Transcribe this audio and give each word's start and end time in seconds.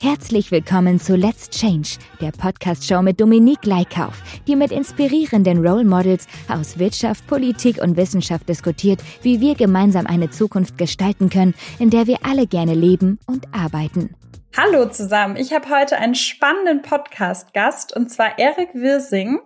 Herzlich 0.00 0.52
willkommen 0.52 1.00
zu 1.00 1.16
Let's 1.16 1.50
Change, 1.50 1.98
der 2.20 2.30
Podcast-Show 2.30 3.02
mit 3.02 3.20
Dominique 3.20 3.66
Leikauf, 3.66 4.22
die 4.46 4.54
mit 4.54 4.70
inspirierenden 4.70 5.66
Role 5.66 5.84
Models 5.84 6.28
aus 6.48 6.78
Wirtschaft, 6.78 7.26
Politik 7.26 7.82
und 7.82 7.96
Wissenschaft 7.96 8.48
diskutiert, 8.48 9.02
wie 9.22 9.40
wir 9.40 9.56
gemeinsam 9.56 10.06
eine 10.06 10.30
Zukunft 10.30 10.78
gestalten 10.78 11.30
können, 11.30 11.52
in 11.80 11.90
der 11.90 12.06
wir 12.06 12.18
alle 12.22 12.46
gerne 12.46 12.74
leben 12.74 13.18
und 13.26 13.52
arbeiten. 13.52 14.14
Hallo 14.56 14.88
zusammen, 14.88 15.34
ich 15.34 15.52
habe 15.52 15.68
heute 15.68 15.98
einen 15.98 16.14
spannenden 16.14 16.80
Podcast-Gast 16.82 17.96
und 17.96 18.08
zwar 18.08 18.38
Erik 18.38 18.72
Wirsing, 18.74 19.40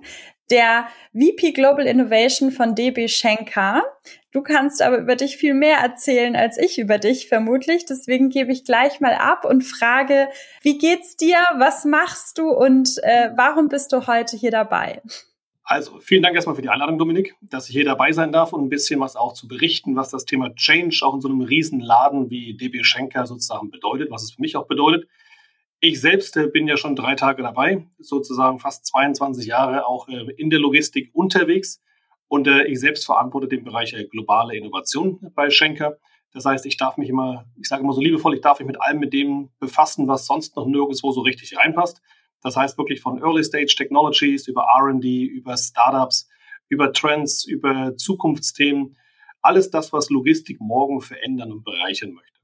der 0.51 0.87
VP 1.15 1.53
Global 1.53 1.87
Innovation 1.87 2.51
von 2.51 2.75
DB 2.75 3.09
Schenker. 3.09 3.83
Du 4.33 4.41
kannst 4.41 4.81
aber 4.81 4.99
über 4.99 5.15
dich 5.15 5.37
viel 5.37 5.53
mehr 5.53 5.77
erzählen 5.79 6.37
als 6.37 6.57
ich 6.57 6.79
über 6.79 6.97
dich 6.97 7.29
vermutlich. 7.29 7.85
Deswegen 7.85 8.31
gebe 8.31 8.51
ich 8.51 8.65
gleich 8.65 8.99
mal 8.99 9.13
ab 9.13 9.45
und 9.45 9.63
frage, 9.63 10.29
wie 10.63 10.79
geht's 10.79 11.17
dir? 11.17 11.37
Was 11.59 11.85
machst 11.85 12.39
du 12.39 12.49
und 12.49 12.97
äh, 13.03 13.31
warum 13.37 13.69
bist 13.69 13.93
du 13.93 14.07
heute 14.07 14.37
hier 14.37 14.51
dabei? 14.51 15.03
Also, 15.65 16.01
vielen 16.01 16.23
Dank 16.23 16.35
erstmal 16.35 16.57
für 16.57 16.63
die 16.63 16.71
Einladung, 16.71 16.99
Dominik, 16.99 17.37
dass 17.43 17.69
ich 17.69 17.75
hier 17.75 17.85
dabei 17.85 18.13
sein 18.13 18.33
darf 18.33 18.53
und 18.53 18.65
ein 18.65 18.69
bisschen 18.69 18.99
was 19.01 19.17
auch 19.17 19.35
zu 19.35 19.47
berichten, 19.47 19.97
was 19.97 20.11
das 20.11 20.25
Thema 20.25 20.55
Change 20.55 20.99
auch 21.03 21.15
in 21.15 21.21
so 21.21 21.29
einem 21.29 21.43
Riesenladen 21.43 22.31
wie 22.31 22.55
DB 22.56 22.83
Schenker 22.83 23.27
sozusagen 23.27 23.71
bedeutet, 23.71 24.11
was 24.11 24.23
es 24.23 24.33
für 24.33 24.41
mich 24.41 24.56
auch 24.56 24.67
bedeutet. 24.67 25.09
Ich 25.78 26.01
selbst 26.01 26.37
äh, 26.37 26.49
bin 26.49 26.67
ja 26.67 26.77
schon 26.77 26.97
drei 26.97 27.15
Tage 27.17 27.43
dabei, 27.43 27.87
sozusagen 27.99 28.59
fast 28.59 28.87
22 28.87 29.47
Jahre 29.47 29.87
auch 29.87 30.09
äh, 30.09 30.33
in 30.37 30.49
der 30.49 30.59
Logistik 30.59 31.11
unterwegs 31.12 31.83
und 32.33 32.47
äh, 32.47 32.64
ich 32.64 32.80
selbst 32.80 33.05
verantworte 33.05 33.47
den 33.47 33.62
Bereich 33.62 33.92
äh, 33.92 34.06
globale 34.06 34.56
Innovation 34.56 35.19
bei 35.34 35.50
Schenker. 35.50 35.98
Das 36.33 36.47
heißt, 36.47 36.64
ich 36.64 36.78
darf 36.78 36.97
mich 36.97 37.11
immer, 37.11 37.44
ich 37.61 37.69
sage 37.69 37.83
immer 37.83 37.92
so 37.92 38.00
liebevoll, 38.00 38.34
ich 38.34 38.41
darf 38.41 38.58
mich 38.58 38.66
mit 38.66 38.80
allem 38.80 39.00
mit 39.00 39.12
dem 39.12 39.50
befassen, 39.58 40.08
was 40.08 40.25
sonst 40.25 40.56
noch 40.56 40.64
nirgendwo 40.66 41.12
so 41.12 41.20
richtig 41.20 41.55
reinpasst. 41.58 42.00
Das 42.41 42.56
heißt 42.56 42.78
wirklich 42.78 43.03
von 43.03 43.20
Early 43.20 43.44
Stage 43.44 43.75
Technologies 43.77 44.48
über 44.48 44.66
R&D, 44.78 45.25
über 45.25 45.58
Startups, 45.58 46.27
über 46.70 46.94
Trends, 46.94 47.44
über 47.44 47.98
Zukunftsthemen. 47.98 48.97
Alles 49.42 49.70
das, 49.70 49.92
was 49.92 50.08
Logistik 50.08 50.58
morgen 50.58 51.03
verändern 51.03 51.53
und 51.53 51.64
bereichern 51.64 52.12
möchte. 52.12 52.41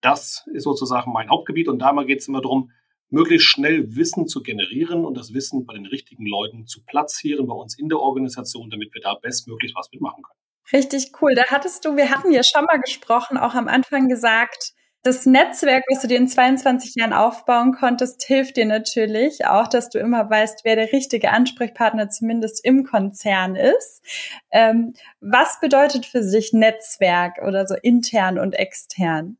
Das 0.00 0.46
ist 0.54 0.64
sozusagen 0.64 1.12
mein 1.12 1.28
Hauptgebiet 1.28 1.68
und 1.68 1.80
da 1.80 1.92
geht 2.02 2.20
es 2.20 2.28
immer 2.28 2.40
darum, 2.40 2.70
möglichst 3.10 3.48
schnell 3.48 3.96
Wissen 3.96 4.26
zu 4.26 4.42
generieren 4.42 5.04
und 5.04 5.16
das 5.16 5.32
Wissen 5.32 5.66
bei 5.66 5.74
den 5.74 5.86
richtigen 5.86 6.26
Leuten 6.26 6.66
zu 6.66 6.82
platzieren 6.84 7.46
bei 7.46 7.54
uns 7.54 7.78
in 7.78 7.88
der 7.88 7.98
Organisation, 7.98 8.70
damit 8.70 8.92
wir 8.94 9.00
da 9.00 9.14
bestmöglich 9.14 9.72
was 9.74 9.88
mitmachen 9.92 10.22
können. 10.22 10.38
Richtig 10.72 11.12
cool. 11.22 11.34
Da 11.34 11.44
hattest 11.46 11.84
du, 11.84 11.96
wir 11.96 12.10
hatten 12.10 12.30
ja 12.30 12.42
schon 12.44 12.64
mal 12.64 12.78
gesprochen, 12.78 13.38
auch 13.38 13.54
am 13.54 13.68
Anfang 13.68 14.08
gesagt, 14.08 14.74
das 15.02 15.26
Netzwerk, 15.26 15.84
was 15.88 16.02
du 16.02 16.08
dir 16.08 16.18
in 16.18 16.28
22 16.28 16.96
Jahren 16.96 17.12
aufbauen 17.12 17.72
konntest, 17.72 18.24
hilft 18.24 18.56
dir 18.56 18.66
natürlich 18.66 19.46
auch, 19.46 19.68
dass 19.68 19.90
du 19.90 19.98
immer 19.98 20.28
weißt, 20.28 20.62
wer 20.64 20.74
der 20.74 20.92
richtige 20.92 21.30
Ansprechpartner 21.30 22.10
zumindest 22.10 22.64
im 22.64 22.84
Konzern 22.84 23.54
ist. 23.54 24.02
Ähm, 24.50 24.94
was 25.20 25.60
bedeutet 25.60 26.04
für 26.04 26.22
sich 26.22 26.52
Netzwerk 26.52 27.38
oder 27.46 27.66
so 27.66 27.74
intern 27.80 28.38
und 28.38 28.54
extern? 28.54 29.38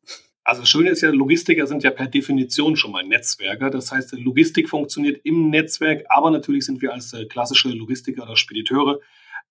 Also 0.48 0.62
das 0.62 0.70
Schöne 0.70 0.88
ist 0.88 1.02
ja, 1.02 1.10
Logistiker 1.10 1.66
sind 1.66 1.82
ja 1.82 1.90
per 1.90 2.06
Definition 2.06 2.74
schon 2.74 2.90
mal 2.90 3.04
Netzwerker. 3.04 3.68
Das 3.68 3.92
heißt, 3.92 4.12
Logistik 4.12 4.70
funktioniert 4.70 5.20
im 5.24 5.50
Netzwerk, 5.50 6.06
aber 6.08 6.30
natürlich 6.30 6.64
sind 6.64 6.80
wir 6.80 6.94
als 6.94 7.12
äh, 7.12 7.26
klassische 7.26 7.68
Logistiker 7.68 8.22
oder 8.22 8.34
Spediteure 8.34 8.98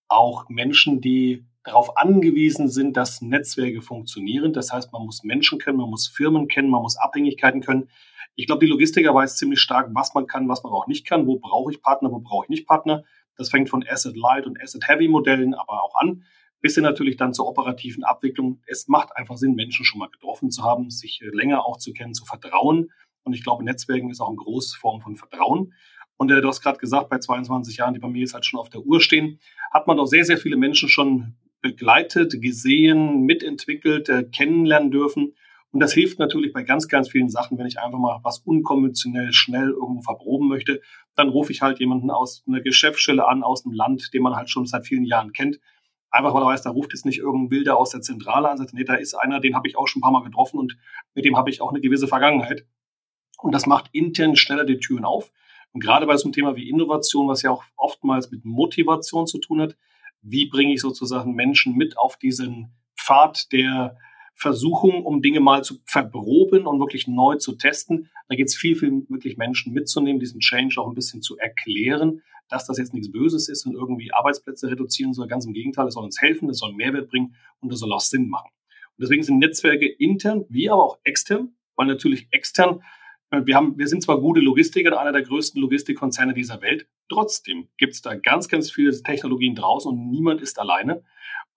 auch 0.07 0.49
Menschen, 0.49 0.99
die 0.99 1.45
darauf 1.63 1.97
angewiesen 1.97 2.67
sind, 2.67 2.97
dass 2.97 3.21
Netzwerke 3.21 3.83
funktionieren. 3.83 4.53
Das 4.53 4.73
heißt, 4.73 4.91
man 4.91 5.05
muss 5.05 5.23
Menschen 5.23 5.59
kennen, 5.59 5.77
man 5.77 5.91
muss 5.91 6.07
Firmen 6.07 6.47
kennen, 6.47 6.71
man 6.71 6.81
muss 6.81 6.97
Abhängigkeiten 6.97 7.61
können. 7.61 7.91
Ich 8.33 8.47
glaube, 8.47 8.66
die 8.66 8.71
Logistiker 8.71 9.13
weiß 9.13 9.38
ziemlich 9.38 9.61
stark, 9.61 9.89
was 9.94 10.16
man 10.16 10.25
kann, 10.25 10.50
was 10.50 10.63
man 10.63 10.73
auch 10.73 10.88
nicht 10.88 11.05
kann, 11.05 11.27
wo 11.27 11.38
brauche 11.38 11.71
ich 11.71 11.79
Partner, 11.79 12.11
wo 12.11 12.21
brauche 12.21 12.45
ich 12.45 12.50
nicht 12.50 12.66
Partner. 12.66 13.03
Das 13.35 13.51
fängt 13.51 13.69
von 13.69 13.85
Asset 13.88 14.17
Light 14.17 14.47
und 14.47 14.59
Asset 14.59 14.88
Heavy 14.88 15.07
Modellen 15.07 15.53
aber 15.53 15.83
auch 15.83 15.94
an 15.94 16.23
bis 16.62 16.75
hin 16.75 16.84
natürlich 16.84 17.18
dann 17.18 17.34
zur 17.34 17.47
operativen 17.47 18.03
Abwicklung. 18.03 18.62
Es 18.66 18.88
macht 18.88 19.16
einfach 19.16 19.38
Sinn, 19.38 19.56
Menschen 19.56 19.85
schon 19.85 20.00
mal 20.00 20.09
getroffen 20.09 20.51
zu 20.51 20.63
haben, 20.63 20.90
sich 20.90 21.22
äh, 21.22 21.29
länger 21.35 21.66
auch 21.66 21.78
zu 21.78 21.94
kennen, 21.94 22.13
zu 22.13 22.25
vertrauen. 22.25 22.90
Und 23.23 23.34
ich 23.34 23.44
glaube, 23.44 23.63
Netzwerken 23.63 24.09
ist 24.09 24.22
auch 24.22 24.29
eine 24.29 24.38
große 24.38 24.78
Form 24.78 25.01
von 25.01 25.16
Vertrauen. 25.16 25.73
Und 26.18 26.31
äh, 26.31 26.41
du 26.41 26.47
hast 26.47 26.62
gerade 26.62 26.79
gesagt, 26.79 27.09
bei 27.09 27.19
22 27.19 27.78
Jahren, 27.78 27.94
die 27.94 28.00
bei 28.00 28.07
mir 28.07 28.22
jetzt 28.22 28.34
halt 28.34 28.45
schon 28.45 28.59
auf 28.59 28.69
der 28.69 28.81
Uhr 28.81 29.01
stehen, 29.01 29.40
hat 29.72 29.88
man 29.88 29.97
doch 29.97 30.07
sehr, 30.07 30.25
sehr 30.25 30.38
viele 30.38 30.57
Menschen 30.57 30.90
schon 30.90 31.35
begleitet, 31.62 32.41
gesehen, 32.41 33.22
mitentwickelt, 33.22 34.09
äh, 34.09 34.24
kennenlernen 34.24 34.91
dürfen. 34.91 35.35
Und 35.72 35.81
das 35.81 35.94
hilft 35.94 36.18
natürlich 36.18 36.53
bei 36.53 36.63
ganz, 36.63 36.88
ganz 36.88 37.09
vielen 37.09 37.29
Sachen, 37.29 37.57
wenn 37.57 37.68
ich 37.68 37.79
einfach 37.79 38.00
mal 38.00 38.19
was 38.24 38.39
unkonventionell 38.39 39.34
schnell 39.34 39.69
irgendwo 39.69 40.01
verproben 40.01 40.47
möchte, 40.47 40.81
dann 41.16 41.29
rufe 41.29 41.51
ich 41.51 41.62
halt 41.62 41.79
jemanden 41.79 42.09
aus 42.09 42.44
einer 42.47 42.62
Geschäftsstelle 42.62 43.28
an, 43.28 43.44
aus 43.44 43.66
einem 43.66 43.75
Land, 43.75 44.13
den 44.13 44.24
man 44.24 44.35
halt 44.35 44.50
schon 44.50 44.66
seit 44.66 44.88
vielen 44.88 45.06
Jahren 45.06 45.34
kennt 45.34 45.59
Einfach 46.09 46.34
weil 46.34 46.44
er 46.44 46.47
weiß, 46.47 46.62
da 46.62 46.69
ruft 46.69 46.94
jetzt 46.94 47.06
nicht 47.06 47.19
irgendein 47.19 47.51
Wilder 47.51 47.78
aus 47.78 47.91
der 47.91 48.01
Zentrale 48.01 48.50
an, 48.50 48.57
sagt, 48.57 48.73
nee, 48.73 48.84
da 48.84 48.95
ist 48.95 49.13
einer, 49.13 49.40
den 49.40 49.56
habe 49.56 49.68
ich 49.68 49.78
auch 49.78 49.88
schon 49.88 50.00
ein 50.00 50.03
paar 50.03 50.12
Mal 50.12 50.23
getroffen 50.23 50.59
und 50.59 50.78
mit 51.13 51.25
dem 51.25 51.38
habe 51.38 51.50
ich 51.50 51.62
auch 51.62 51.72
eine 51.72 51.81
gewisse 51.81 52.07
Vergangenheit. 52.07 52.66
Und 53.40 53.53
das 53.53 53.66
macht 53.66 53.90
intern 53.91 54.35
schneller 54.35 54.66
die 54.66 54.79
Türen 54.79 55.06
auf. 55.06 55.31
Und 55.73 55.84
gerade 55.84 56.07
bei 56.07 56.18
so 56.18 56.25
einem 56.25 56.34
Thema 56.34 56.56
wie 56.56 56.69
Innovation, 56.69 57.28
was 57.28 57.41
ja 57.41 57.51
auch 57.51 57.63
oftmals 57.75 58.31
mit 58.31 58.45
Motivation 58.45 59.28
zu 59.28 59.38
tun 59.40 59.62
hat, 59.62 59.78
wie 60.22 60.47
bringe 60.47 60.73
ich 60.73 60.81
sozusagen 60.81 61.35
Menschen 61.35 61.75
mit 61.75 61.97
auf 61.97 62.18
diesen 62.18 62.74
Pfad 62.97 63.51
der 63.51 63.97
Versuchung, 64.37 65.03
um 65.03 65.23
Dinge 65.23 65.39
mal 65.39 65.63
zu 65.63 65.79
verproben 65.85 66.67
und 66.67 66.79
wirklich 66.79 67.07
neu 67.07 67.37
zu 67.37 67.53
testen. 67.53 68.09
Da 68.29 68.35
geht 68.35 68.47
es 68.47 68.55
viel, 68.55 68.75
viel 68.75 69.03
wirklich 69.09 69.35
Menschen 69.35 69.73
mitzunehmen, 69.73 70.19
diesen 70.19 70.41
Change 70.41 70.79
auch 70.79 70.87
ein 70.87 70.93
bisschen 70.93 71.23
zu 71.23 71.37
erklären, 71.37 72.21
dass 72.47 72.67
das 72.67 72.77
jetzt 72.77 72.93
nichts 72.93 73.11
Böses 73.11 73.49
ist 73.49 73.65
und 73.65 73.73
irgendwie 73.73 74.13
Arbeitsplätze 74.13 74.69
reduzieren 74.69 75.13
soll. 75.13 75.27
Ganz 75.27 75.47
im 75.47 75.53
Gegenteil, 75.53 75.87
es 75.87 75.95
soll 75.95 76.03
uns 76.03 76.21
helfen, 76.21 76.49
es 76.49 76.59
soll 76.59 76.73
Mehrwert 76.73 77.09
bringen 77.09 77.35
und 77.61 77.73
es 77.73 77.79
soll 77.79 77.91
auch 77.91 77.99
Sinn 77.99 78.29
machen. 78.29 78.51
Und 78.97 79.03
deswegen 79.03 79.23
sind 79.23 79.39
Netzwerke 79.39 79.87
intern 79.87 80.45
wie 80.49 80.69
aber 80.69 80.83
auch 80.83 80.99
extern, 81.03 81.55
weil 81.75 81.87
natürlich 81.87 82.27
extern, 82.29 82.83
äh, 83.31 83.41
wir, 83.43 83.55
haben, 83.55 83.75
wir 83.79 83.87
sind 83.87 84.03
zwar 84.03 84.21
gute 84.21 84.39
Logistiker, 84.39 84.99
einer 84.99 85.13
der 85.13 85.23
größten 85.23 85.59
Logistikkonzerne 85.59 86.35
dieser 86.35 86.61
Welt, 86.61 86.87
trotzdem 87.09 87.69
gibt 87.77 87.93
es 87.93 88.03
da 88.03 88.13
ganz, 88.13 88.47
ganz 88.49 88.69
viele 88.69 88.91
Technologien 89.01 89.55
draußen 89.55 89.91
und 89.91 90.11
niemand 90.11 90.41
ist 90.41 90.59
alleine. 90.59 91.03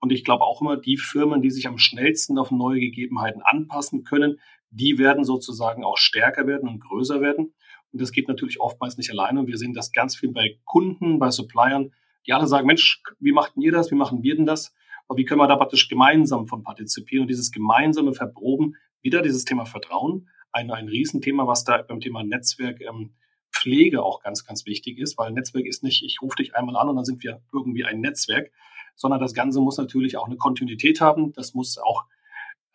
Und 0.01 0.13
ich 0.13 0.25
glaube 0.25 0.45
auch 0.45 0.61
immer, 0.61 0.77
die 0.77 0.97
Firmen, 0.97 1.43
die 1.43 1.51
sich 1.51 1.69
am 1.69 1.79
schnellsten 1.79 2.39
auf 2.39 2.51
neue 2.51 2.81
Gegebenheiten 2.81 3.43
anpassen 3.43 4.03
können, 4.05 4.41
die 4.71 4.99
werden 4.99 5.25
sozusagen 5.25 5.85
auch 5.85 5.99
stärker 5.99 6.47
werden 6.47 6.69
und 6.69 6.81
größer 6.81 7.21
werden. 7.21 7.53
Und 7.93 8.01
das 8.01 8.13
geht 8.13 8.29
natürlich 8.29 8.61
oftmals 8.61 8.97
nicht 8.97 9.11
alleine. 9.11 9.41
Und 9.41 9.47
wir 9.47 9.59
sehen 9.59 9.75
das 9.75 9.93
ganz 9.93 10.17
viel 10.17 10.33
bei 10.33 10.59
Kunden, 10.65 11.19
bei 11.19 11.31
Suppliern, 11.31 11.93
die 12.27 12.33
alle 12.33 12.47
sagen, 12.47 12.67
Mensch, 12.67 13.03
wie 13.19 13.33
macht 13.33 13.53
ihr 13.57 13.73
das? 13.73 13.91
Wie 13.91 13.97
machen 13.97 14.23
wir 14.23 14.37
denn 14.37 14.47
das? 14.47 14.75
Aber 15.09 15.19
wie 15.19 15.25
können 15.25 15.41
wir 15.41 15.49
da 15.49 15.57
praktisch 15.57 15.89
gemeinsam 15.89 16.47
von 16.47 16.63
partizipieren? 16.63 17.23
Und 17.23 17.29
dieses 17.29 17.51
gemeinsame 17.51 18.15
Verproben, 18.15 18.77
wieder 19.03 19.23
dieses 19.23 19.45
Thema 19.45 19.65
Vertrauen, 19.65 20.29
ein, 20.53 20.71
ein 20.71 20.89
Riesenthema, 20.89 21.47
was 21.47 21.65
da 21.65 21.83
beim 21.83 22.01
Thema 22.01 22.23
Netzwerk 22.23 22.81
ähm, 22.81 23.15
Pflege 23.53 24.03
auch 24.03 24.23
ganz, 24.23 24.45
ganz 24.45 24.67
wichtig 24.67 24.99
ist, 24.99 25.19
weil 25.19 25.33
Netzwerk 25.33 25.67
ist 25.67 25.83
nicht, 25.83 26.05
ich 26.05 26.23
rufe 26.23 26.37
dich 26.37 26.55
einmal 26.55 26.77
an 26.77 26.89
und 26.89 26.97
dann 26.97 27.05
sind 27.05 27.23
wir 27.23 27.43
irgendwie 27.53 27.85
ein 27.85 28.01
Netzwerk, 28.01 28.53
sondern 29.01 29.19
das 29.19 29.33
Ganze 29.33 29.63
muss 29.63 29.79
natürlich 29.79 30.19
auch 30.19 30.27
eine 30.27 30.37
Kontinuität 30.37 31.01
haben. 31.01 31.33
Das 31.33 31.55
muss 31.55 31.79
auch 31.79 32.05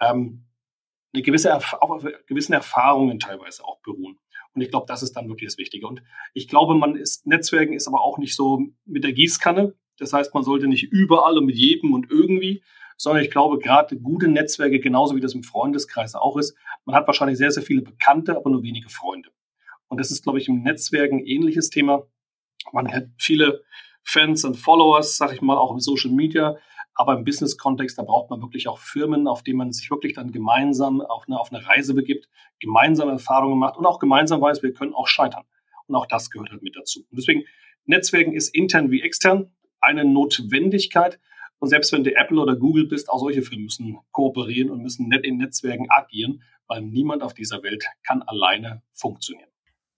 ähm, 0.02 0.46
eine 1.14 1.22
gewisse, 1.22 1.56
auf 1.56 2.04
gewissen 2.26 2.54
Erfahrungen 2.54 3.20
teilweise 3.20 3.64
auch 3.64 3.80
beruhen. 3.82 4.18
Und 4.56 4.62
ich 4.62 4.72
glaube, 4.72 4.88
das 4.88 5.04
ist 5.04 5.14
dann 5.14 5.28
wirklich 5.28 5.48
das 5.48 5.60
Wichtige. 5.60 5.86
Und 5.88 6.02
ich 6.34 6.48
glaube, 6.48 6.74
man 6.74 6.96
ist, 6.96 7.28
Netzwerken 7.28 7.74
ist 7.74 7.88
aber 7.88 8.02
auch 8.02 8.18
nicht 8.18 8.36
so 8.36 8.60
mit 8.86 9.04
der 9.04 9.14
Gießkanne. 9.14 9.76
Das 10.00 10.14
heißt, 10.14 10.34
man 10.34 10.44
sollte 10.44 10.68
nicht 10.68 10.92
überall 10.92 11.38
und 11.38 11.46
mit 11.46 11.58
jedem 11.58 11.94
und 11.94 12.10
irgendwie, 12.10 12.64
sondern 12.98 13.24
ich 13.24 13.30
glaube, 13.30 13.60
gerade 13.60 13.96
gute 13.96 14.28
Netzwerke, 14.28 14.80
genauso 14.80 15.16
wie 15.16 15.22
das 15.22 15.36
im 15.36 15.44
Freundeskreis 15.44 16.16
auch 16.16 16.38
ist, 16.38 16.58
man 16.86 16.96
hat 16.96 17.06
wahrscheinlich 17.06 17.38
sehr, 17.38 17.52
sehr 17.52 17.62
viele 17.62 17.84
Bekannte, 17.84 18.36
aber 18.36 18.50
nur 18.50 18.64
wenige 18.64 18.90
Freunde. 18.90 19.30
Und 19.90 20.00
das 20.00 20.10
ist, 20.10 20.24
glaube 20.24 20.40
ich, 20.40 20.48
im 20.48 20.64
Netzwerken 20.64 21.20
ein 21.20 21.26
ähnliches 21.28 21.70
Thema. 21.70 22.08
Man 22.74 22.92
hat 22.92 23.10
viele 23.20 23.64
Fans 24.06 24.46
und 24.46 24.56
Followers, 24.56 25.18
sag 25.18 25.34
ich 25.34 25.42
mal, 25.42 25.58
auch 25.58 25.72
im 25.72 25.80
Social 25.80 26.12
Media. 26.12 26.56
Aber 26.94 27.14
im 27.18 27.26
Business-Kontext, 27.26 27.98
da 27.98 28.04
braucht 28.04 28.30
man 28.30 28.42
wirklich 28.42 28.70
auch 28.70 28.80
Firmen, 28.80 29.28
auf 29.28 29.44
denen 29.44 29.58
man 29.58 29.74
sich 29.74 29.92
wirklich 29.92 30.14
dann 30.14 30.32
gemeinsam 30.32 31.02
auf 31.02 31.26
eine, 31.28 31.38
auf 31.38 31.52
eine 31.52 31.68
Reise 31.68 31.94
begibt, 31.94 32.30
gemeinsame 32.62 33.12
Erfahrungen 33.12 33.60
macht 33.60 33.76
und 33.76 33.86
auch 33.86 34.00
gemeinsam 34.00 34.40
weiß, 34.40 34.64
wir 34.64 34.74
können 34.74 34.94
auch 34.94 35.08
scheitern. 35.08 35.44
Und 35.88 35.96
auch 35.96 36.06
das 36.06 36.30
gehört 36.30 36.52
halt 36.52 36.64
mit 36.64 36.76
dazu. 36.78 37.02
Und 37.02 37.18
deswegen, 37.18 37.44
Netzwerken 37.86 38.34
ist 38.34 38.56
intern 38.56 38.92
wie 38.92 39.02
extern 39.02 39.52
eine 39.82 40.06
Notwendigkeit. 40.06 41.20
Und 41.60 41.70
selbst 41.70 41.92
wenn 41.92 42.04
du 42.04 42.16
Apple 42.16 42.40
oder 42.40 42.56
Google 42.56 42.88
bist, 42.88 43.10
auch 43.10 43.20
solche 43.20 43.42
Firmen 43.42 43.66
müssen 43.66 43.98
kooperieren 44.12 44.70
und 44.72 44.82
müssen 44.82 45.10
net 45.10 45.26
in 45.26 45.38
Netzwerken 45.38 45.88
agieren, 45.90 46.44
weil 46.68 46.82
niemand 46.82 47.24
auf 47.24 47.34
dieser 47.34 47.62
Welt 47.64 47.86
kann 48.04 48.22
alleine 48.24 48.82
funktionieren. 48.94 49.50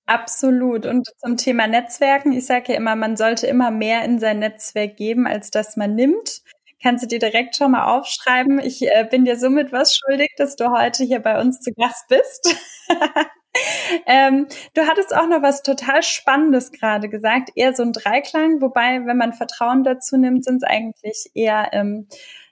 Absolut. 0.07 0.85
Und 0.85 1.05
zum 1.17 1.35
Thema 1.35 1.67
Netzwerken, 1.67 2.31
ich 2.31 2.45
sage 2.45 2.71
ja 2.71 2.77
immer, 2.77 2.95
man 2.95 3.17
sollte 3.17 3.45
immer 3.45 3.71
mehr 3.71 4.03
in 4.05 4.19
sein 4.19 4.39
Netzwerk 4.39 4.95
geben, 4.95 5.27
als 5.27 5.51
dass 5.51 5.75
man 5.75 5.95
nimmt. 5.95 6.41
Kannst 6.81 7.03
du 7.03 7.07
dir 7.07 7.19
direkt 7.19 7.57
schon 7.57 7.71
mal 7.71 7.85
aufschreiben. 7.85 8.59
Ich 8.59 8.81
äh, 8.83 9.05
bin 9.09 9.25
dir 9.25 9.37
somit 9.37 9.73
was 9.73 9.97
schuldig, 9.97 10.31
dass 10.37 10.55
du 10.55 10.71
heute 10.71 11.03
hier 11.03 11.19
bei 11.19 11.39
uns 11.41 11.59
zu 11.59 11.71
Gast 11.73 12.07
bist. 12.07 12.55
ähm, 14.05 14.47
du 14.75 14.87
hattest 14.87 15.13
auch 15.13 15.27
noch 15.27 15.41
was 15.41 15.61
total 15.61 16.01
Spannendes 16.03 16.71
gerade 16.71 17.09
gesagt, 17.09 17.49
eher 17.55 17.75
so 17.75 17.83
ein 17.83 17.91
Dreiklang, 17.91 18.61
wobei, 18.61 19.05
wenn 19.05 19.17
man 19.17 19.33
Vertrauen 19.33 19.83
dazu 19.83 20.15
nimmt, 20.15 20.45
sind 20.45 20.57
es 20.57 20.63
eigentlich 20.63 21.25
eher 21.33 21.69
ähm, 21.73 22.07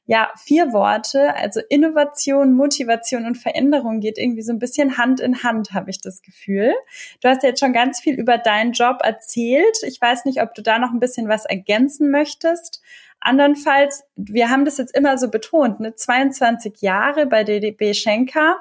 ja, 0.08 0.32
vier 0.38 0.72
Worte, 0.72 1.36
also 1.36 1.62
Innovation, 1.70 2.54
Motivation 2.54 3.26
und 3.26 3.36
Veränderung 3.36 4.00
geht 4.00 4.18
irgendwie 4.18 4.44
so 4.44 4.54
ein 4.54 4.60
bisschen 4.60 4.98
Hand 4.98 5.20
in 5.20 5.44
Hand, 5.44 5.74
habe 5.74 5.90
ich 5.90 6.00
das 6.00 6.22
Gefühl. 6.22 6.74
Du 7.22 7.30
hast 7.30 7.42
jetzt 7.44 7.60
schon 7.60 7.74
ganz 7.74 8.00
viel 8.00 8.14
über 8.14 8.38
deinen 8.38 8.74
Job 8.74 9.00
erzählt. 9.04 9.78
Ich 9.84 10.00
weiß 10.00 10.26
nicht, 10.26 10.42
ob 10.42 10.54
du 10.54 10.62
da 10.62 10.78
noch 10.78 10.92
ein 10.92 11.00
bisschen 11.00 11.28
was 11.28 11.46
ergänzen 11.46 12.12
möchtest. 12.12 12.82
Andernfalls, 13.20 14.04
wir 14.16 14.50
haben 14.52 14.66
das 14.66 14.78
jetzt 14.78 14.96
immer 14.96 15.18
so 15.18 15.30
betont, 15.30 15.80
ne, 15.80 15.96
22 15.96 16.82
Jahre 16.82 17.26
bei 17.26 17.44
DDB 17.44 17.94
Schenker 17.96 18.58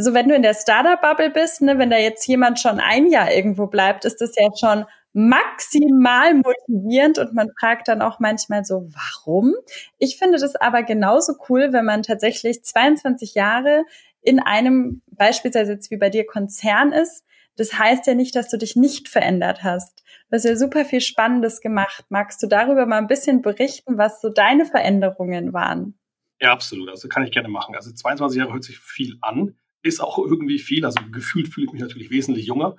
so 0.00 0.14
wenn 0.14 0.28
du 0.28 0.34
in 0.36 0.42
der 0.42 0.54
Startup-Bubble 0.54 1.30
bist, 1.30 1.60
ne, 1.60 1.76
wenn 1.76 1.90
da 1.90 1.98
jetzt 1.98 2.24
jemand 2.28 2.60
schon 2.60 2.78
ein 2.78 3.08
Jahr 3.08 3.32
irgendwo 3.32 3.66
bleibt, 3.66 4.04
ist 4.04 4.20
das 4.20 4.34
ja 4.36 4.48
schon 4.56 4.84
maximal 5.18 6.34
motivierend 6.34 7.18
und 7.18 7.34
man 7.34 7.50
fragt 7.58 7.88
dann 7.88 8.02
auch 8.02 8.20
manchmal 8.20 8.64
so, 8.64 8.88
warum? 8.92 9.52
Ich 9.98 10.16
finde 10.16 10.38
das 10.38 10.54
aber 10.54 10.84
genauso 10.84 11.34
cool, 11.48 11.72
wenn 11.72 11.84
man 11.84 12.04
tatsächlich 12.04 12.62
22 12.62 13.34
Jahre 13.34 13.84
in 14.22 14.38
einem, 14.38 15.02
beispielsweise 15.10 15.72
jetzt 15.72 15.90
wie 15.90 15.96
bei 15.96 16.08
dir, 16.08 16.24
Konzern 16.24 16.92
ist. 16.92 17.24
Das 17.56 17.76
heißt 17.76 18.06
ja 18.06 18.14
nicht, 18.14 18.36
dass 18.36 18.48
du 18.48 18.58
dich 18.58 18.76
nicht 18.76 19.08
verändert 19.08 19.64
hast. 19.64 20.04
Du 20.30 20.36
hast 20.36 20.44
ja 20.44 20.54
super 20.54 20.84
viel 20.84 21.00
Spannendes 21.00 21.60
gemacht. 21.60 22.04
Magst 22.10 22.40
du 22.40 22.46
darüber 22.46 22.86
mal 22.86 22.98
ein 22.98 23.08
bisschen 23.08 23.42
berichten, 23.42 23.98
was 23.98 24.20
so 24.20 24.28
deine 24.28 24.66
Veränderungen 24.66 25.52
waren? 25.52 25.98
Ja, 26.40 26.52
absolut. 26.52 26.90
Also 26.90 27.08
kann 27.08 27.24
ich 27.24 27.32
gerne 27.32 27.48
machen. 27.48 27.74
Also 27.74 27.90
22 27.90 28.38
Jahre 28.38 28.52
hört 28.52 28.62
sich 28.62 28.78
viel 28.78 29.18
an, 29.20 29.56
ist 29.82 30.00
auch 30.00 30.18
irgendwie 30.18 30.60
viel. 30.60 30.84
Also 30.84 31.00
gefühlt 31.10 31.48
fühle 31.48 31.66
ich 31.66 31.72
mich 31.72 31.82
natürlich 31.82 32.10
wesentlich 32.10 32.46
jünger. 32.46 32.76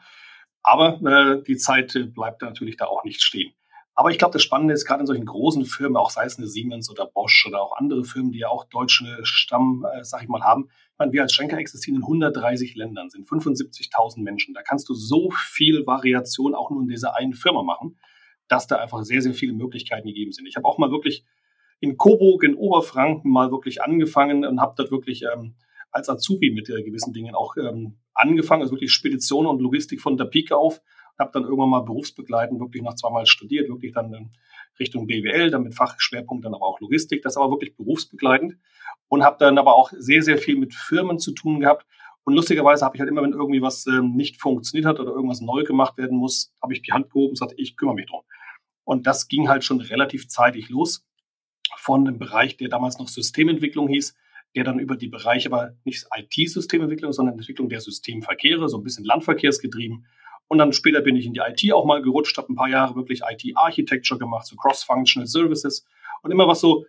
Aber 0.64 1.02
äh, 1.02 1.44
die 1.44 1.58
Zeit 1.58 1.96
äh, 1.96 2.04
bleibt 2.04 2.42
natürlich 2.42 2.78
da 2.78 2.86
auch 2.86 3.04
nicht 3.04 3.22
stehen. 3.22 3.54
Aber 4.00 4.12
ich 4.12 4.18
glaube, 4.18 4.32
das 4.32 4.44
Spannende 4.44 4.74
ist 4.74 4.86
gerade 4.86 5.02
in 5.02 5.08
solchen 5.08 5.26
großen 5.26 5.66
Firmen, 5.66 5.98
auch 5.98 6.10
sei 6.10 6.24
es 6.24 6.38
eine 6.38 6.48
Siemens 6.48 6.90
oder 6.90 7.06
Bosch 7.06 7.46
oder 7.46 7.62
auch 7.62 7.76
andere 7.76 8.06
Firmen, 8.06 8.32
die 8.32 8.40
ja 8.40 8.48
auch 8.48 8.64
deutsche 8.64 9.20
Stamm, 9.24 9.86
äh, 9.94 10.04
sag 10.06 10.24
ich 10.24 10.30
mal, 10.30 10.42
haben. 10.42 10.70
Ich 10.70 10.98
meine, 10.98 11.12
wir 11.12 11.22
als 11.22 11.34
Schenker 11.34 11.58
existieren 11.58 11.98
in 11.98 12.04
130 12.04 12.76
Ländern, 12.76 13.10
sind 13.10 13.28
75.000 13.28 14.22
Menschen. 14.22 14.54
Da 14.54 14.62
kannst 14.62 14.88
du 14.88 14.94
so 14.94 15.32
viel 15.32 15.86
Variation 15.86 16.56
auch 16.56 16.70
nur 16.70 16.82
in 16.82 16.88
dieser 16.88 17.18
einen 17.18 17.34
Firma 17.34 17.62
machen, 17.62 18.00
dass 18.48 18.68
da 18.68 18.78
einfach 18.78 19.04
sehr, 19.04 19.22
sehr 19.22 19.34
viele 19.34 19.52
Möglichkeiten 19.52 20.08
gegeben 20.08 20.32
sind. 20.32 20.46
Ich 20.46 20.56
habe 20.56 20.66
auch 20.66 20.78
mal 20.78 20.92
wirklich 20.92 21.26
in 21.82 21.98
Coburg 21.98 22.44
in 22.44 22.56
Oberfranken 22.56 23.30
mal 23.30 23.52
wirklich 23.52 23.82
angefangen 23.82 24.46
und 24.46 24.62
habe 24.62 24.76
dort 24.78 24.92
wirklich 24.92 25.24
ähm, 25.24 25.56
als 25.92 26.10
Azubi 26.10 26.52
mit 26.52 26.70
äh, 26.70 26.84
gewissen 26.84 27.14
Dingen 27.14 27.36
auch 27.36 27.56
ähm, 27.58 27.98
angefangen, 28.20 28.62
also 28.62 28.74
wirklich 28.74 28.92
Spedition 28.92 29.46
und 29.46 29.62
Logistik 29.62 30.02
von 30.02 30.18
der 30.18 30.26
Pike 30.26 30.56
auf. 30.56 30.82
Habe 31.18 31.32
dann 31.34 31.44
irgendwann 31.44 31.70
mal 31.70 31.82
berufsbegleitend 31.82 32.60
wirklich 32.60 32.82
noch 32.82 32.96
zweimal 32.96 33.26
studiert, 33.26 33.68
wirklich 33.68 33.94
dann 33.94 34.32
Richtung 34.80 35.08
BWL, 35.08 35.52
dann 35.52 35.64
mit 35.64 35.76
Fachschwerpunkt 35.76 36.46
dann 36.46 36.54
aber 36.54 36.66
auch 36.66 36.80
Logistik, 36.80 37.22
das 37.22 37.36
aber 37.36 37.52
wirklich 37.52 37.76
berufsbegleitend 37.76 38.58
und 39.10 39.24
habe 39.24 39.38
dann 39.40 39.58
aber 39.58 39.76
auch 39.76 39.92
sehr, 39.98 40.22
sehr 40.22 40.38
viel 40.38 40.58
mit 40.58 40.74
Firmen 40.74 41.20
zu 41.20 41.34
tun 41.34 41.60
gehabt. 41.60 41.86
Und 42.24 42.36
lustigerweise 42.36 42.86
habe 42.86 42.96
ich 42.96 43.02
halt 43.02 43.10
immer, 43.10 43.24
wenn 43.24 43.34
irgendwie 43.34 43.62
was 43.62 43.88
ähm, 43.88 44.16
nicht 44.16 44.40
funktioniert 44.40 44.86
hat 44.86 45.00
oder 45.00 45.12
irgendwas 45.12 45.42
neu 45.42 45.64
gemacht 45.64 45.98
werden 45.98 46.18
muss, 46.18 46.54
habe 46.62 46.74
ich 46.74 46.82
die 46.82 46.94
Hand 46.94 47.10
gehoben 47.10 47.30
und 47.30 47.34
gesagt, 47.34 47.54
ich 47.58 47.76
kümmere 47.76 47.96
mich 47.96 48.06
drum. 48.06 48.22
Und 48.84 49.08
das 49.08 49.28
ging 49.28 49.50
halt 49.50 49.64
schon 49.64 49.82
relativ 49.82 50.28
zeitig 50.30 50.70
los 50.70 51.06
von 51.78 52.06
dem 52.06 52.20
Bereich, 52.20 52.58
der 52.58 52.70
damals 52.70 53.00
noch 53.00 53.08
Systementwicklung 53.08 53.88
hieß, 53.88 54.16
der 54.56 54.64
dann 54.64 54.80
über 54.80 54.96
die 54.96 55.08
Bereiche 55.08 55.52
aber 55.52 55.72
nicht 55.84 56.06
IT-Systementwicklung, 56.16 57.12
sondern 57.12 57.38
Entwicklung 57.38 57.70
der 57.70 57.82
Systemverkehre, 57.82 58.68
so 58.70 58.78
ein 58.78 58.84
bisschen 58.84 59.06
Landverkehrsgetrieben. 59.06 60.06
Und 60.48 60.58
dann 60.58 60.74
später 60.74 61.02
bin 61.02 61.16
ich 61.16 61.26
in 61.26 61.34
die 61.34 61.42
IT 61.42 61.72
auch 61.74 61.86
mal 61.86 62.02
gerutscht, 62.02 62.38
habe 62.38 62.52
ein 62.52 62.56
paar 62.56 62.70
Jahre 62.70 62.96
wirklich 62.96 63.22
IT-Architecture 63.22 64.20
gemacht, 64.20 64.48
so 64.48 64.56
Cross-Functional 64.56 65.28
Services. 65.28 65.86
Und 66.24 66.32
immer 66.32 66.48
was 66.48 66.60
so, 66.60 66.86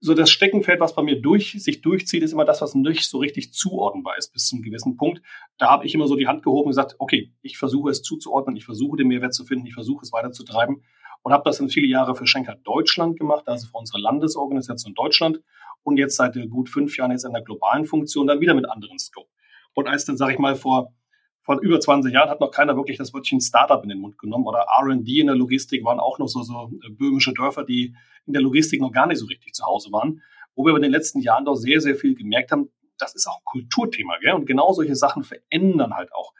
so 0.00 0.14
das 0.14 0.30
Steckenfeld, 0.30 0.78
was 0.78 0.94
bei 0.94 1.02
mir 1.02 1.20
durch, 1.20 1.60
sich 1.60 1.80
durchzieht, 1.80 2.22
ist 2.22 2.32
immer 2.32 2.44
das, 2.44 2.62
was 2.62 2.76
nicht 2.76 3.04
so 3.04 3.18
richtig 3.18 3.52
zuordnenbar 3.52 4.16
ist 4.16 4.32
bis 4.32 4.46
zum 4.46 4.62
gewissen 4.62 4.96
Punkt. 4.96 5.20
Da 5.58 5.68
habe 5.68 5.86
ich 5.86 5.94
immer 5.94 6.06
so 6.06 6.14
die 6.14 6.28
Hand 6.28 6.44
gehoben 6.44 6.66
und 6.66 6.70
gesagt, 6.70 6.94
okay, 7.00 7.32
ich 7.42 7.58
versuche 7.58 7.90
es 7.90 8.02
zuzuordnen, 8.02 8.54
ich 8.54 8.64
versuche 8.64 8.96
den 8.96 9.08
Mehrwert 9.08 9.34
zu 9.34 9.44
finden, 9.44 9.66
ich 9.66 9.74
versuche 9.74 10.04
es 10.04 10.12
weiterzutreiben 10.12 10.84
und 11.22 11.32
habe 11.32 11.42
das 11.44 11.58
dann 11.58 11.68
viele 11.68 11.88
Jahre 11.88 12.14
für 12.14 12.28
Schenker 12.28 12.54
Deutschland 12.62 13.18
gemacht, 13.18 13.48
also 13.48 13.66
für 13.66 13.76
unsere 13.76 13.98
Landesorganisation 13.98 14.94
Deutschland 14.94 15.40
und 15.88 15.96
jetzt 15.96 16.16
seit 16.16 16.34
gut 16.50 16.68
fünf 16.68 16.96
Jahren 16.96 17.10
jetzt 17.10 17.24
in 17.24 17.32
der 17.32 17.42
globalen 17.42 17.84
Funktion 17.84 18.26
dann 18.26 18.40
wieder 18.40 18.54
mit 18.54 18.68
anderen 18.68 18.98
Scope. 18.98 19.28
Und 19.74 19.88
als 19.88 20.04
dann, 20.04 20.16
sage 20.16 20.32
ich 20.32 20.38
mal, 20.38 20.56
vor, 20.56 20.94
vor 21.42 21.60
über 21.60 21.80
20 21.80 22.12
Jahren 22.12 22.30
hat 22.30 22.40
noch 22.40 22.50
keiner 22.50 22.76
wirklich 22.76 22.98
das 22.98 23.12
Wörtchen 23.14 23.40
Startup 23.40 23.82
in 23.82 23.88
den 23.88 24.00
Mund 24.00 24.18
genommen 24.18 24.46
oder 24.46 24.66
R&D 24.80 25.20
in 25.20 25.26
der 25.26 25.36
Logistik 25.36 25.84
waren 25.84 26.00
auch 26.00 26.18
noch 26.18 26.28
so, 26.28 26.42
so 26.42 26.70
äh, 26.84 26.90
böhmische 26.90 27.32
Dörfer, 27.32 27.64
die 27.64 27.94
in 28.26 28.32
der 28.32 28.42
Logistik 28.42 28.80
noch 28.80 28.92
gar 28.92 29.06
nicht 29.06 29.18
so 29.18 29.26
richtig 29.26 29.54
zu 29.54 29.64
Hause 29.64 29.90
waren, 29.92 30.22
wo 30.54 30.64
wir 30.64 30.74
in 30.76 30.82
den 30.82 30.92
letzten 30.92 31.20
Jahren 31.20 31.44
doch 31.44 31.54
sehr, 31.54 31.80
sehr 31.80 31.94
viel 31.94 32.14
gemerkt 32.14 32.52
haben, 32.52 32.70
das 32.98 33.14
ist 33.14 33.26
auch 33.26 33.38
ein 33.38 33.44
Kulturthema, 33.44 34.18
gell? 34.18 34.34
Und 34.34 34.46
genau 34.46 34.72
solche 34.72 34.96
Sachen 34.96 35.22
verändern 35.22 35.94
halt 35.94 36.12
auch. 36.12 36.32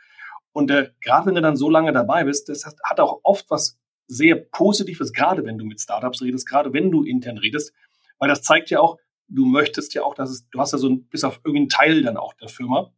Und 0.53 0.71
äh, 0.71 0.91
gerade 1.01 1.27
wenn 1.27 1.37
du 1.37 1.41
dann 1.41 1.57
so 1.57 1.71
lange 1.71 1.93
dabei 1.93 2.25
bist, 2.25 2.49
das 2.49 2.67
hat 2.67 3.01
auch 3.01 3.21
oft 3.23 3.49
was 3.51 3.79
sehr 4.09 4.35
Positives, 4.37 5.13
gerade 5.13 5.45
wenn 5.45 5.59
du 5.59 5.65
mit 5.65 5.81
Startups 5.81 6.23
redest, 6.23 6.49
gerade 6.49 6.73
wenn 6.73 6.91
du 6.91 7.05
intern 7.05 7.39
redest, 7.39 7.73
weil 8.19 8.29
das 8.29 8.43
zeigt 8.43 8.71
ja 8.71 8.81
auch, 8.81 8.99
du 9.29 9.47
möchtest 9.47 9.95
ja 9.95 10.03
auch, 10.03 10.15
dass 10.15 10.31
es, 10.31 10.49
du 10.49 10.59
hast 10.59 10.73
ja 10.73 10.79
so 10.79 10.89
ein, 10.89 11.05
bis 11.09 11.25
auf 11.25 11.41
irgendeinen 11.45 11.69
Teil 11.69 12.03
dann 12.03 12.17
auch 12.17 12.35
der 12.35 12.49
Firma 12.49 12.93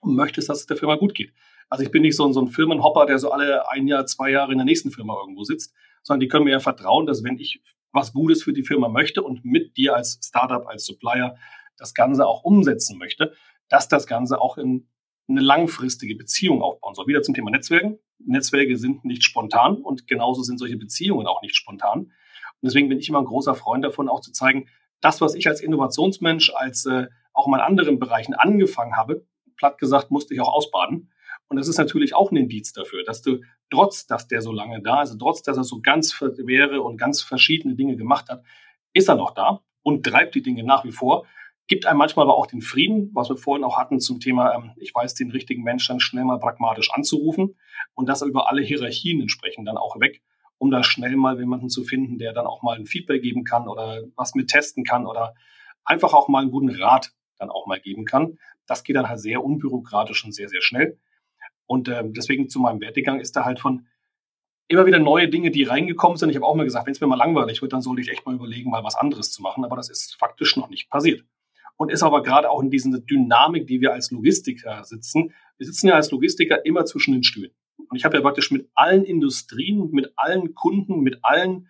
und 0.00 0.14
möchtest, 0.14 0.48
dass 0.48 0.60
es 0.60 0.66
der 0.66 0.76
Firma 0.76 0.96
gut 0.96 1.14
geht. 1.14 1.32
Also 1.68 1.84
ich 1.84 1.90
bin 1.90 2.02
nicht 2.02 2.16
so, 2.16 2.26
ein, 2.26 2.32
so 2.32 2.42
ein 2.42 2.48
Firmenhopper, 2.48 3.06
der 3.06 3.18
so 3.18 3.30
alle 3.30 3.68
ein 3.70 3.86
Jahr, 3.86 4.04
zwei 4.06 4.30
Jahre 4.30 4.52
in 4.52 4.58
der 4.58 4.66
nächsten 4.66 4.90
Firma 4.90 5.16
irgendwo 5.18 5.44
sitzt, 5.44 5.74
sondern 6.02 6.20
die 6.20 6.28
können 6.28 6.44
mir 6.44 6.50
ja 6.50 6.60
vertrauen, 6.60 7.06
dass 7.06 7.24
wenn 7.24 7.38
ich 7.38 7.62
was 7.92 8.12
Gutes 8.12 8.42
für 8.42 8.52
die 8.52 8.62
Firma 8.62 8.88
möchte 8.88 9.22
und 9.22 9.44
mit 9.44 9.76
dir 9.76 9.94
als 9.94 10.18
Startup, 10.22 10.66
als 10.66 10.84
Supplier 10.84 11.36
das 11.76 11.94
Ganze 11.94 12.26
auch 12.26 12.44
umsetzen 12.44 12.98
möchte, 12.98 13.32
dass 13.68 13.88
das 13.88 14.06
Ganze 14.06 14.40
auch 14.40 14.58
in 14.58 14.88
eine 15.28 15.40
langfristige 15.40 16.16
Beziehung 16.16 16.62
aufbauen 16.62 16.94
soll. 16.94 17.06
Wieder 17.06 17.22
zum 17.22 17.34
Thema 17.34 17.50
Netzwerken. 17.50 17.98
Netzwerke 18.18 18.76
sind 18.76 19.04
nicht 19.04 19.24
spontan 19.24 19.76
und 19.76 20.06
genauso 20.06 20.42
sind 20.42 20.58
solche 20.58 20.76
Beziehungen 20.76 21.26
auch 21.26 21.42
nicht 21.42 21.56
spontan. 21.56 22.00
Und 22.00 22.12
deswegen 22.62 22.88
bin 22.88 22.98
ich 22.98 23.08
immer 23.08 23.20
ein 23.20 23.24
großer 23.24 23.54
Freund 23.54 23.84
davon, 23.84 24.08
auch 24.08 24.20
zu 24.20 24.32
zeigen, 24.32 24.68
das, 25.02 25.20
was 25.20 25.34
ich 25.34 25.46
als 25.46 25.60
Innovationsmensch, 25.60 26.52
als 26.54 26.86
äh, 26.86 27.08
auch 27.34 27.46
mal 27.46 27.58
in 27.58 27.64
anderen 27.64 27.98
Bereichen 27.98 28.34
angefangen 28.34 28.96
habe, 28.96 29.26
platt 29.56 29.76
gesagt, 29.76 30.10
musste 30.10 30.32
ich 30.32 30.40
auch 30.40 30.52
ausbaden. 30.52 31.12
Und 31.48 31.58
das 31.58 31.68
ist 31.68 31.76
natürlich 31.76 32.14
auch 32.14 32.30
ein 32.30 32.36
Indiz 32.36 32.72
dafür, 32.72 33.04
dass 33.04 33.20
du 33.20 33.40
trotz, 33.68 34.06
dass 34.06 34.26
der 34.26 34.40
so 34.40 34.52
lange 34.52 34.80
da 34.80 35.02
ist, 35.02 35.18
trotz, 35.18 35.42
dass 35.42 35.58
er 35.58 35.64
so 35.64 35.80
ganz 35.82 36.18
wäre 36.20 36.80
und 36.80 36.96
ganz 36.96 37.20
verschiedene 37.20 37.74
Dinge 37.74 37.96
gemacht 37.96 38.30
hat, 38.30 38.42
ist 38.94 39.08
er 39.08 39.16
noch 39.16 39.32
da 39.32 39.60
und 39.82 40.06
treibt 40.06 40.34
die 40.34 40.42
Dinge 40.42 40.64
nach 40.64 40.84
wie 40.84 40.92
vor. 40.92 41.26
Gibt 41.66 41.86
einem 41.86 41.98
manchmal 41.98 42.24
aber 42.24 42.36
auch 42.36 42.46
den 42.46 42.60
Frieden, 42.60 43.10
was 43.12 43.28
wir 43.28 43.36
vorhin 43.36 43.64
auch 43.64 43.76
hatten 43.76 44.00
zum 44.00 44.20
Thema, 44.20 44.54
ähm, 44.54 44.72
ich 44.76 44.94
weiß 44.94 45.14
den 45.14 45.30
richtigen 45.30 45.62
Menschen 45.62 46.00
schnell 46.00 46.24
mal 46.24 46.38
pragmatisch 46.38 46.90
anzurufen 46.92 47.56
und 47.94 48.08
das 48.08 48.22
über 48.22 48.48
alle 48.48 48.62
Hierarchien 48.62 49.20
entsprechend 49.20 49.68
dann 49.68 49.76
auch 49.76 49.98
weg 50.00 50.22
um 50.62 50.70
da 50.70 50.84
schnell 50.84 51.16
mal 51.16 51.36
jemanden 51.40 51.68
zu 51.68 51.82
finden, 51.82 52.18
der 52.18 52.32
dann 52.32 52.46
auch 52.46 52.62
mal 52.62 52.78
ein 52.78 52.86
Feedback 52.86 53.20
geben 53.20 53.42
kann 53.42 53.66
oder 53.66 54.04
was 54.14 54.36
mit 54.36 54.46
testen 54.48 54.84
kann 54.84 55.08
oder 55.08 55.34
einfach 55.84 56.14
auch 56.14 56.28
mal 56.28 56.42
einen 56.42 56.52
guten 56.52 56.70
Rat 56.70 57.10
dann 57.36 57.50
auch 57.50 57.66
mal 57.66 57.80
geben 57.80 58.04
kann. 58.04 58.38
Das 58.66 58.84
geht 58.84 58.94
dann 58.94 59.08
halt 59.08 59.18
sehr 59.18 59.42
unbürokratisch 59.42 60.24
und 60.24 60.32
sehr, 60.32 60.48
sehr 60.48 60.62
schnell. 60.62 61.00
Und 61.66 61.88
äh, 61.88 62.04
deswegen 62.06 62.48
zu 62.48 62.60
meinem 62.60 62.80
Werdegang 62.80 63.18
ist 63.18 63.34
da 63.34 63.44
halt 63.44 63.58
von 63.58 63.88
immer 64.68 64.86
wieder 64.86 65.00
neue 65.00 65.28
Dinge, 65.28 65.50
die 65.50 65.64
reingekommen 65.64 66.16
sind. 66.16 66.30
Ich 66.30 66.36
habe 66.36 66.46
auch 66.46 66.54
mal 66.54 66.62
gesagt, 66.62 66.86
wenn 66.86 66.92
es 66.92 67.00
mir 67.00 67.08
mal 67.08 67.16
langweilig 67.16 67.60
wird, 67.60 67.72
dann 67.72 67.82
sollte 67.82 68.00
ich 68.00 68.08
echt 68.08 68.24
mal 68.24 68.36
überlegen, 68.36 68.70
mal 68.70 68.84
was 68.84 68.94
anderes 68.94 69.32
zu 69.32 69.42
machen. 69.42 69.64
Aber 69.64 69.74
das 69.74 69.90
ist 69.90 70.14
faktisch 70.14 70.56
noch 70.56 70.70
nicht 70.70 70.90
passiert. 70.90 71.24
Und 71.76 71.90
ist 71.90 72.04
aber 72.04 72.22
gerade 72.22 72.48
auch 72.48 72.62
in 72.62 72.70
dieser 72.70 73.00
Dynamik, 73.00 73.66
die 73.66 73.80
wir 73.80 73.92
als 73.92 74.12
Logistiker 74.12 74.84
sitzen. 74.84 75.34
Wir 75.58 75.66
sitzen 75.66 75.88
ja 75.88 75.94
als 75.94 76.12
Logistiker 76.12 76.64
immer 76.64 76.84
zwischen 76.84 77.14
den 77.14 77.24
Stühlen. 77.24 77.50
Und 77.88 77.96
ich 77.96 78.04
habe 78.04 78.16
ja 78.16 78.22
praktisch 78.22 78.50
mit 78.50 78.68
allen 78.74 79.04
Industrien, 79.04 79.90
mit 79.92 80.12
allen 80.16 80.54
Kunden, 80.54 81.00
mit 81.00 81.18
allen 81.22 81.68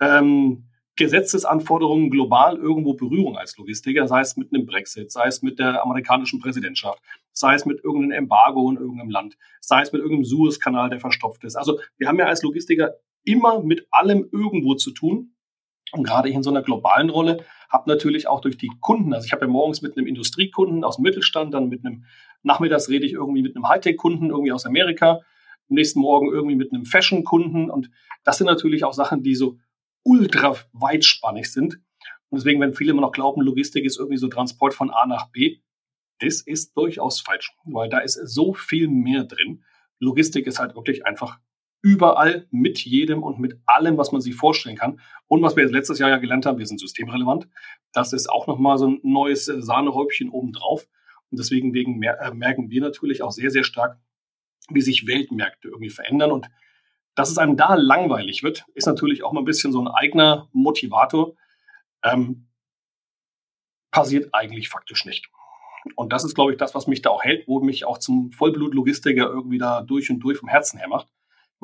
ähm, 0.00 0.64
Gesetzesanforderungen 0.96 2.10
global 2.10 2.56
irgendwo 2.56 2.94
Berührung 2.94 3.36
als 3.36 3.56
Logistiker, 3.56 4.06
sei 4.06 4.20
es 4.20 4.36
mit 4.36 4.52
einem 4.52 4.64
Brexit, 4.64 5.10
sei 5.10 5.26
es 5.26 5.42
mit 5.42 5.58
der 5.58 5.82
amerikanischen 5.82 6.40
Präsidentschaft, 6.40 7.02
sei 7.32 7.54
es 7.54 7.66
mit 7.66 7.82
irgendeinem 7.82 8.12
Embargo 8.12 8.70
in 8.70 8.76
irgendeinem 8.76 9.10
Land, 9.10 9.36
sei 9.60 9.82
es 9.82 9.92
mit 9.92 10.02
irgendeinem 10.02 10.24
Suezkanal, 10.24 10.90
der 10.90 11.00
verstopft 11.00 11.42
ist. 11.44 11.56
Also 11.56 11.80
wir 11.98 12.06
haben 12.06 12.18
ja 12.18 12.26
als 12.26 12.42
Logistiker 12.42 12.94
immer 13.24 13.60
mit 13.62 13.86
allem 13.90 14.28
irgendwo 14.30 14.74
zu 14.74 14.92
tun. 14.92 15.30
Und 15.92 16.04
gerade 16.04 16.28
in 16.28 16.42
so 16.42 16.50
einer 16.50 16.62
globalen 16.62 17.10
Rolle 17.10 17.44
habe 17.68 17.88
natürlich 17.88 18.26
auch 18.26 18.40
durch 18.40 18.56
die 18.56 18.70
Kunden, 18.80 19.12
also 19.12 19.26
ich 19.26 19.32
habe 19.32 19.44
ja 19.44 19.50
morgens 19.50 19.82
mit 19.82 19.96
einem 19.96 20.06
Industriekunden 20.06 20.82
aus 20.82 20.96
dem 20.96 21.02
Mittelstand, 21.02 21.54
dann 21.54 21.68
mit 21.68 21.84
einem, 21.84 22.04
nachmittags 22.42 22.88
rede 22.88 23.06
ich 23.06 23.12
irgendwie 23.12 23.42
mit 23.42 23.54
einem 23.54 23.68
Hightech-Kunden 23.68 24.30
irgendwie 24.30 24.52
aus 24.52 24.66
Amerika, 24.66 25.20
am 25.68 25.74
nächsten 25.74 26.00
Morgen 26.00 26.32
irgendwie 26.32 26.56
mit 26.56 26.72
einem 26.72 26.84
Fashion-Kunden 26.84 27.70
und 27.70 27.90
das 28.24 28.38
sind 28.38 28.46
natürlich 28.46 28.84
auch 28.84 28.92
Sachen, 28.92 29.22
die 29.22 29.34
so 29.34 29.58
ultra 30.02 30.56
weitspannig 30.72 31.50
sind. 31.52 31.74
Und 32.28 32.38
deswegen, 32.38 32.60
wenn 32.60 32.74
viele 32.74 32.92
immer 32.92 33.02
noch 33.02 33.12
glauben, 33.12 33.42
Logistik 33.42 33.84
ist 33.84 33.98
irgendwie 33.98 34.18
so 34.18 34.28
Transport 34.28 34.74
von 34.74 34.90
A 34.90 35.06
nach 35.06 35.30
B, 35.30 35.58
das 36.20 36.40
ist 36.40 36.76
durchaus 36.76 37.20
falsch, 37.20 37.52
weil 37.64 37.88
da 37.88 37.98
ist 37.98 38.14
so 38.14 38.54
viel 38.54 38.88
mehr 38.88 39.24
drin. 39.24 39.64
Logistik 39.98 40.46
ist 40.46 40.58
halt 40.58 40.74
wirklich 40.74 41.06
einfach 41.06 41.38
überall 41.82 42.46
mit 42.50 42.78
jedem 42.78 43.22
und 43.22 43.38
mit 43.38 43.60
allem, 43.66 43.98
was 43.98 44.10
man 44.10 44.22
sich 44.22 44.34
vorstellen 44.34 44.76
kann. 44.76 45.00
Und 45.26 45.42
was 45.42 45.54
wir 45.54 45.68
letztes 45.68 45.98
Jahr 45.98 46.08
ja 46.08 46.16
gelernt 46.16 46.46
haben, 46.46 46.58
wir 46.58 46.66
sind 46.66 46.80
systemrelevant. 46.80 47.46
Das 47.92 48.12
ist 48.12 48.30
auch 48.30 48.46
nochmal 48.46 48.78
so 48.78 48.88
ein 48.88 49.00
neues 49.02 49.44
Sahnehäubchen 49.44 50.30
obendrauf. 50.30 50.88
Und 51.30 51.38
deswegen 51.38 51.74
wegen 51.74 52.02
äh, 52.02 52.32
merken 52.32 52.70
wir 52.70 52.80
natürlich 52.80 53.22
auch 53.22 53.32
sehr, 53.32 53.50
sehr 53.50 53.64
stark, 53.64 53.98
wie 54.70 54.80
sich 54.80 55.06
Weltmärkte 55.06 55.68
irgendwie 55.68 55.90
verändern. 55.90 56.32
Und 56.32 56.48
dass 57.14 57.30
es 57.30 57.38
einem 57.38 57.56
da 57.56 57.74
langweilig 57.74 58.42
wird, 58.42 58.64
ist 58.74 58.86
natürlich 58.86 59.22
auch 59.22 59.32
mal 59.32 59.40
ein 59.40 59.46
bisschen 59.46 59.72
so 59.72 59.80
ein 59.80 59.88
eigener 59.88 60.48
Motivator. 60.52 61.34
Ähm, 62.02 62.48
passiert 63.90 64.30
eigentlich 64.32 64.68
faktisch 64.68 65.04
nicht. 65.04 65.28
Und 65.96 66.12
das 66.12 66.24
ist, 66.24 66.34
glaube 66.34 66.52
ich, 66.52 66.58
das, 66.58 66.74
was 66.74 66.86
mich 66.86 67.02
da 67.02 67.10
auch 67.10 67.22
hält, 67.22 67.46
wo 67.46 67.60
mich 67.60 67.84
auch 67.84 67.98
zum 67.98 68.32
Vollblutlogistiker 68.32 69.26
irgendwie 69.26 69.58
da 69.58 69.82
durch 69.82 70.10
und 70.10 70.20
durch 70.20 70.38
vom 70.38 70.48
Herzen 70.48 70.78
her 70.78 70.88
macht 70.88 71.08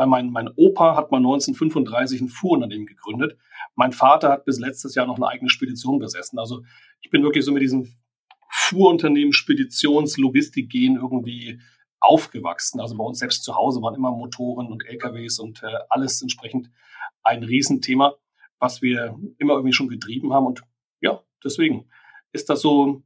weil 0.00 0.06
mein, 0.06 0.30
mein 0.30 0.48
Opa 0.56 0.96
hat 0.96 1.10
mal 1.10 1.18
1935 1.18 2.22
ein 2.22 2.28
Fuhrunternehmen 2.28 2.86
gegründet. 2.86 3.36
Mein 3.74 3.92
Vater 3.92 4.30
hat 4.30 4.46
bis 4.46 4.58
letztes 4.58 4.94
Jahr 4.94 5.06
noch 5.06 5.16
eine 5.16 5.28
eigene 5.28 5.50
Spedition 5.50 5.98
besessen. 5.98 6.38
Also 6.38 6.62
ich 7.02 7.10
bin 7.10 7.22
wirklich 7.22 7.44
so 7.44 7.52
mit 7.52 7.62
diesem 7.62 7.86
Fuhrunternehmen, 8.48 9.34
Speditions, 9.34 10.16
Logistik 10.16 10.70
gehen 10.70 10.96
irgendwie 10.96 11.60
aufgewachsen. 12.00 12.80
Also 12.80 12.96
bei 12.96 13.04
uns 13.04 13.18
selbst 13.18 13.44
zu 13.44 13.54
Hause 13.54 13.82
waren 13.82 13.94
immer 13.94 14.10
Motoren 14.10 14.66
und 14.68 14.84
LKWs 14.86 15.38
und 15.38 15.62
äh, 15.62 15.66
alles 15.88 16.20
entsprechend 16.22 16.70
ein 17.22 17.42
Riesenthema, 17.42 18.14
was 18.58 18.82
wir 18.82 19.18
immer 19.38 19.54
irgendwie 19.54 19.72
schon 19.72 19.88
getrieben 19.88 20.32
haben. 20.32 20.46
Und 20.46 20.62
ja, 21.00 21.22
deswegen 21.44 21.88
ist 22.32 22.48
das 22.48 22.60
so 22.60 23.02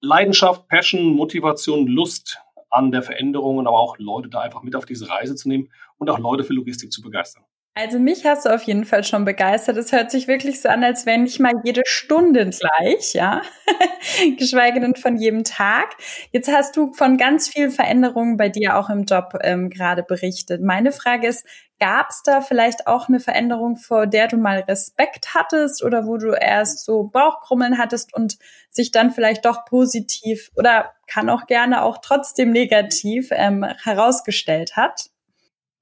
Leidenschaft, 0.00 0.68
Passion, 0.68 1.14
Motivation, 1.14 1.86
Lust, 1.86 2.38
an 2.76 2.90
der 2.90 3.02
Veränderung 3.02 3.56
und 3.58 3.66
aber 3.66 3.78
auch 3.78 3.98
Leute 3.98 4.28
da 4.28 4.40
einfach 4.40 4.62
mit 4.62 4.76
auf 4.76 4.84
diese 4.84 5.08
Reise 5.08 5.34
zu 5.34 5.48
nehmen 5.48 5.70
und 5.96 6.10
auch 6.10 6.18
Leute 6.18 6.44
für 6.44 6.52
Logistik 6.52 6.92
zu 6.92 7.00
begeistern. 7.00 7.44
Also 7.78 7.98
mich 7.98 8.24
hast 8.24 8.46
du 8.46 8.54
auf 8.54 8.62
jeden 8.62 8.86
Fall 8.86 9.04
schon 9.04 9.26
begeistert. 9.26 9.76
Es 9.76 9.92
hört 9.92 10.10
sich 10.10 10.28
wirklich 10.28 10.62
so 10.62 10.70
an, 10.70 10.82
als 10.82 11.04
wenn 11.04 11.24
nicht 11.24 11.40
mal 11.40 11.52
jede 11.62 11.82
Stunde 11.84 12.48
gleich, 12.48 13.12
ja, 13.12 13.42
geschweige 14.38 14.80
denn 14.80 14.96
von 14.96 15.18
jedem 15.18 15.44
Tag. 15.44 15.94
Jetzt 16.32 16.50
hast 16.50 16.74
du 16.78 16.94
von 16.94 17.18
ganz 17.18 17.48
vielen 17.48 17.70
Veränderungen 17.70 18.38
bei 18.38 18.48
dir 18.48 18.78
auch 18.78 18.88
im 18.88 19.04
Job 19.04 19.34
ähm, 19.42 19.68
gerade 19.68 20.02
berichtet. 20.02 20.62
Meine 20.62 20.90
Frage 20.90 21.26
ist, 21.26 21.44
gab 21.78 22.08
es 22.08 22.22
da 22.22 22.40
vielleicht 22.40 22.86
auch 22.86 23.08
eine 23.08 23.20
Veränderung, 23.20 23.76
vor 23.76 24.06
der 24.06 24.28
du 24.28 24.38
mal 24.38 24.60
Respekt 24.60 25.34
hattest 25.34 25.84
oder 25.84 26.06
wo 26.06 26.16
du 26.16 26.30
erst 26.32 26.82
so 26.82 27.02
Bauchkrummeln 27.02 27.76
hattest 27.76 28.14
und 28.14 28.38
sich 28.70 28.90
dann 28.90 29.10
vielleicht 29.10 29.44
doch 29.44 29.66
positiv 29.66 30.50
oder 30.56 30.94
kann 31.06 31.28
auch 31.28 31.46
gerne 31.46 31.82
auch 31.82 31.98
trotzdem 31.98 32.52
negativ 32.52 33.28
ähm, 33.32 33.66
herausgestellt 33.82 34.76
hat? 34.76 35.10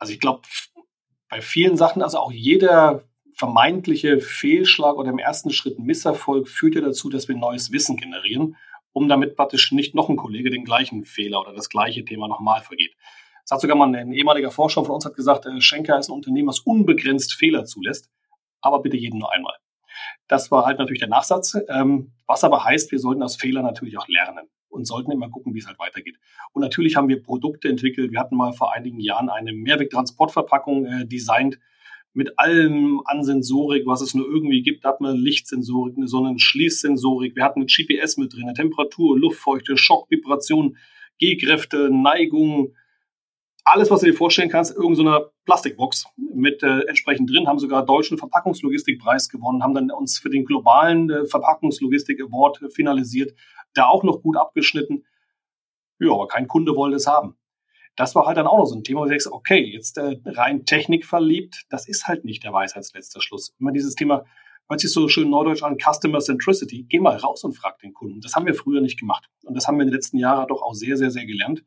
Also 0.00 0.12
ich 0.12 0.18
glaube, 0.18 0.42
bei 1.28 1.40
vielen 1.40 1.76
Sachen, 1.76 2.02
also 2.02 2.19
auch 2.19 2.33
jeder 2.33 3.04
vermeintliche 3.37 4.21
Fehlschlag 4.21 4.97
oder 4.97 5.11
im 5.11 5.19
ersten 5.19 5.50
Schritt 5.50 5.78
Misserfolg 5.78 6.49
führt 6.49 6.76
ja 6.76 6.81
dazu, 6.81 7.09
dass 7.11 7.28
wir 7.28 7.37
neues 7.37 7.73
Wissen 7.73 7.97
generieren, 7.97 8.57
um 8.93 9.09
damit 9.09 9.35
praktisch 9.35 9.73
nicht 9.73 9.95
noch 9.95 10.09
ein 10.09 10.16
Kollege 10.16 10.50
den 10.50 10.64
gleichen 10.64 11.04
Fehler 11.04 11.40
oder 11.40 11.52
das 11.52 11.69
gleiche 11.69 12.04
Thema 12.04 12.28
nochmal 12.28 12.62
vergeht. 12.62 12.95
Das 13.43 13.57
hat 13.57 13.61
sogar 13.61 13.76
mal 13.76 13.95
ein 13.95 14.12
ehemaliger 14.12 14.50
Forscher 14.50 14.85
von 14.85 14.95
uns 14.95 15.04
hat 15.04 15.14
gesagt, 15.14 15.47
äh, 15.47 15.61
Schenker 15.61 15.99
ist 15.99 16.09
ein 16.09 16.12
Unternehmen, 16.14 16.49
was 16.49 16.61
unbegrenzt 16.61 17.35
Fehler 17.35 17.64
zulässt, 17.64 18.09
aber 18.61 18.81
bitte 18.81 18.97
jeden 18.97 19.19
nur 19.19 19.33
einmal. 19.33 19.54
Das 20.28 20.50
war 20.50 20.64
halt 20.64 20.78
natürlich 20.78 21.00
der 21.00 21.09
Nachsatz, 21.09 21.57
ähm, 21.69 22.12
was 22.26 22.45
aber 22.45 22.64
heißt, 22.64 22.90
wir 22.93 22.99
sollten 22.99 23.23
aus 23.23 23.37
Fehlern 23.37 23.64
natürlich 23.64 23.99
auch 23.99 24.09
lernen 24.09 24.49
und 24.75 24.87
sollten 24.87 25.12
immer 25.12 25.31
gucken, 25.31 25.54
wie 25.54 25.61
es 25.61 25.66
halt 25.66 25.78
weitergeht. 25.78 26.16
Und 26.52 26.62
natürlich 26.62 26.97
haben 26.97 27.09
wir 27.09 27.23
Produkte 27.23 27.69
entwickelt. 27.69 28.12
Wir 28.12 28.21
hatten 28.21 28.37
mal 28.37 28.52
vor 28.52 28.75
einigen 28.75 29.00
Jahren 29.00 29.28
eine 29.28 29.52
Mehrwegtransportverpackung 29.52 30.87
äh, 30.87 31.07
designt 31.07 31.59
mit 32.12 32.38
allem 32.38 33.00
an 33.07 33.25
Sensorik, 33.25 33.87
was 33.87 34.00
es 34.00 34.14
nur 34.14 34.26
irgendwie 34.26 34.62
gibt. 34.62 34.85
Da 34.85 34.90
hatten 34.90 35.04
wir 35.04 35.12
Lichtsensorik, 35.12 35.97
eine 35.97 36.07
Sonnenschließsensorik. 36.07 37.35
Wir 37.35 37.45
hatten 37.45 37.61
eine 37.61 37.66
GPS 37.66 38.16
mit 38.16 38.33
drin, 38.33 38.45
eine 38.45 38.54
Temperatur, 38.54 39.19
Luftfeuchte, 39.19 39.76
Schock, 39.76 40.11
Vibration, 40.11 40.76
Gehkräfte, 41.19 41.90
Neigung, 41.90 42.75
alles, 43.64 43.90
was 43.90 44.00
du 44.00 44.06
dir 44.06 44.14
vorstellen 44.14 44.50
kannst, 44.50 44.76
irgendeiner 44.76 45.21
so 45.21 45.30
Plastikbox 45.47 46.06
mit 46.16 46.62
äh, 46.62 46.80
entsprechend 46.83 47.30
drin, 47.30 47.49
haben 47.49 47.59
sogar 47.59 47.85
deutschen 47.85 48.18
Verpackungslogistikpreis 48.18 49.28
gewonnen, 49.28 49.62
haben 49.62 49.75
dann 49.75 49.90
uns 49.90 50.18
für 50.18 50.30
den 50.30 50.44
globalen 50.44 51.11
äh, 51.11 51.25
Verpackungslogistik 51.25 52.21
Award 52.21 52.61
finalisiert, 52.73 53.35
da 53.73 53.87
auch 53.87 54.04
noch 54.04 54.23
gut 54.23 54.37
abgeschnitten. 54.37 55.04
Ja, 55.99 56.12
aber 56.12 56.28
kein 56.28 56.47
Kunde 56.47 56.76
wollte 56.76 56.97
es 56.97 57.06
haben. 57.06 57.37
Das 57.97 58.14
war 58.14 58.26
halt 58.26 58.37
dann 58.37 58.47
auch 58.47 58.59
noch 58.59 58.66
so 58.66 58.75
ein 58.75 58.85
Thema, 58.85 59.00
wo 59.00 59.04
du 59.04 59.11
sagst, 59.11 59.28
okay, 59.28 59.62
jetzt 59.64 59.97
äh, 59.97 60.16
rein 60.26 60.66
Technik 60.66 61.06
verliebt, 61.06 61.64
das 61.71 61.88
ist 61.88 62.06
halt 62.06 62.25
nicht 62.25 62.44
der 62.44 62.52
Weisheitsletzter 62.52 63.21
Schluss. 63.21 63.54
Man 63.59 63.73
dieses 63.73 63.94
Thema, 63.94 64.25
hört 64.68 64.80
sich 64.80 64.92
so 64.92 65.09
schön 65.09 65.30
neudeutsch 65.30 65.62
an, 65.62 65.78
Customer 65.78 66.18
Centricity, 66.18 66.87
geh 66.88 66.99
mal 66.99 67.16
raus 67.16 67.44
und 67.44 67.52
frag 67.54 67.78
den 67.78 67.94
Kunden. 67.94 68.21
Das 68.21 68.35
haben 68.35 68.47
wir 68.47 68.54
früher 68.54 68.80
nicht 68.80 68.99
gemacht. 68.99 69.28
Und 69.44 69.54
das 69.54 69.68
haben 69.68 69.76
wir 69.76 69.83
in 69.83 69.88
den 69.88 69.94
letzten 69.94 70.18
Jahren 70.18 70.49
doch 70.49 70.62
auch 70.62 70.75
sehr, 70.75 70.97
sehr, 70.97 71.11
sehr 71.11 71.25
gelernt. 71.25 71.62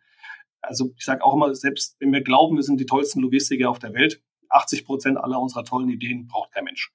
Also 0.67 0.91
ich 0.97 1.05
sage 1.05 1.24
auch 1.24 1.33
immer, 1.33 1.55
selbst 1.55 1.95
wenn 2.00 2.12
wir 2.12 2.21
glauben, 2.21 2.57
wir 2.57 2.63
sind 2.63 2.79
die 2.79 2.86
tollsten 2.86 3.21
Logistiker 3.21 3.69
auf 3.69 3.79
der 3.79 3.93
Welt, 3.93 4.21
80 4.50 4.86
Prozent 4.86 5.17
aller 5.17 5.39
unserer 5.39 5.63
tollen 5.63 5.89
Ideen 5.89 6.27
braucht 6.27 6.51
kein 6.53 6.65
Mensch. 6.65 6.93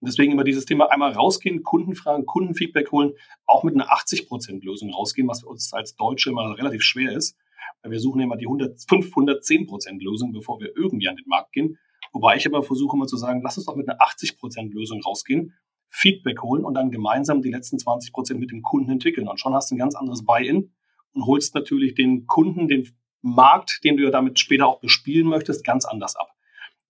Und 0.00 0.08
deswegen 0.08 0.32
immer 0.32 0.44
dieses 0.44 0.66
Thema 0.66 0.90
einmal 0.90 1.12
rausgehen, 1.12 1.62
Kunden 1.62 1.94
fragen, 1.94 2.26
Kundenfeedback 2.26 2.92
holen, 2.92 3.12
auch 3.46 3.64
mit 3.64 3.74
einer 3.74 3.88
80%-Lösung 3.88 4.92
rausgehen, 4.92 5.26
was 5.26 5.40
für 5.40 5.48
uns 5.48 5.72
als 5.72 5.96
Deutsche 5.96 6.30
immer 6.30 6.56
relativ 6.58 6.82
schwer 6.82 7.12
ist. 7.12 7.36
Weil 7.82 7.92
wir 7.92 8.00
suchen 8.00 8.20
immer 8.20 8.36
die 8.36 8.46
100, 8.46 8.78
510%-Lösung, 8.78 10.32
bevor 10.32 10.60
wir 10.60 10.76
irgendwie 10.76 11.08
an 11.08 11.16
den 11.16 11.26
Markt 11.26 11.52
gehen. 11.52 11.78
Wobei 12.12 12.36
ich 12.36 12.46
aber 12.46 12.62
versuche 12.62 12.96
immer 12.96 13.06
zu 13.06 13.16
sagen, 13.16 13.40
lass 13.42 13.56
uns 13.56 13.66
doch 13.66 13.76
mit 13.76 13.88
einer 13.88 13.98
80%-Lösung 14.00 15.02
rausgehen, 15.02 15.54
Feedback 15.88 16.42
holen 16.42 16.64
und 16.64 16.74
dann 16.74 16.90
gemeinsam 16.90 17.40
die 17.40 17.50
letzten 17.50 17.78
20% 17.78 18.34
mit 18.34 18.50
dem 18.50 18.62
Kunden 18.62 18.90
entwickeln. 18.90 19.28
Und 19.28 19.40
schon 19.40 19.54
hast 19.54 19.70
du 19.70 19.74
ein 19.74 19.78
ganz 19.78 19.94
anderes 19.94 20.24
Buy-in 20.24 20.72
und 21.14 21.26
holst 21.26 21.54
natürlich 21.54 21.94
den 21.94 22.26
Kunden, 22.26 22.68
den 22.68 22.86
Markt, 23.34 23.80
den 23.84 23.96
du 23.96 24.04
ja 24.04 24.10
damit 24.10 24.38
später 24.38 24.66
auch 24.66 24.80
bespielen 24.80 25.26
möchtest, 25.26 25.64
ganz 25.64 25.84
anders 25.84 26.16
ab. 26.16 26.28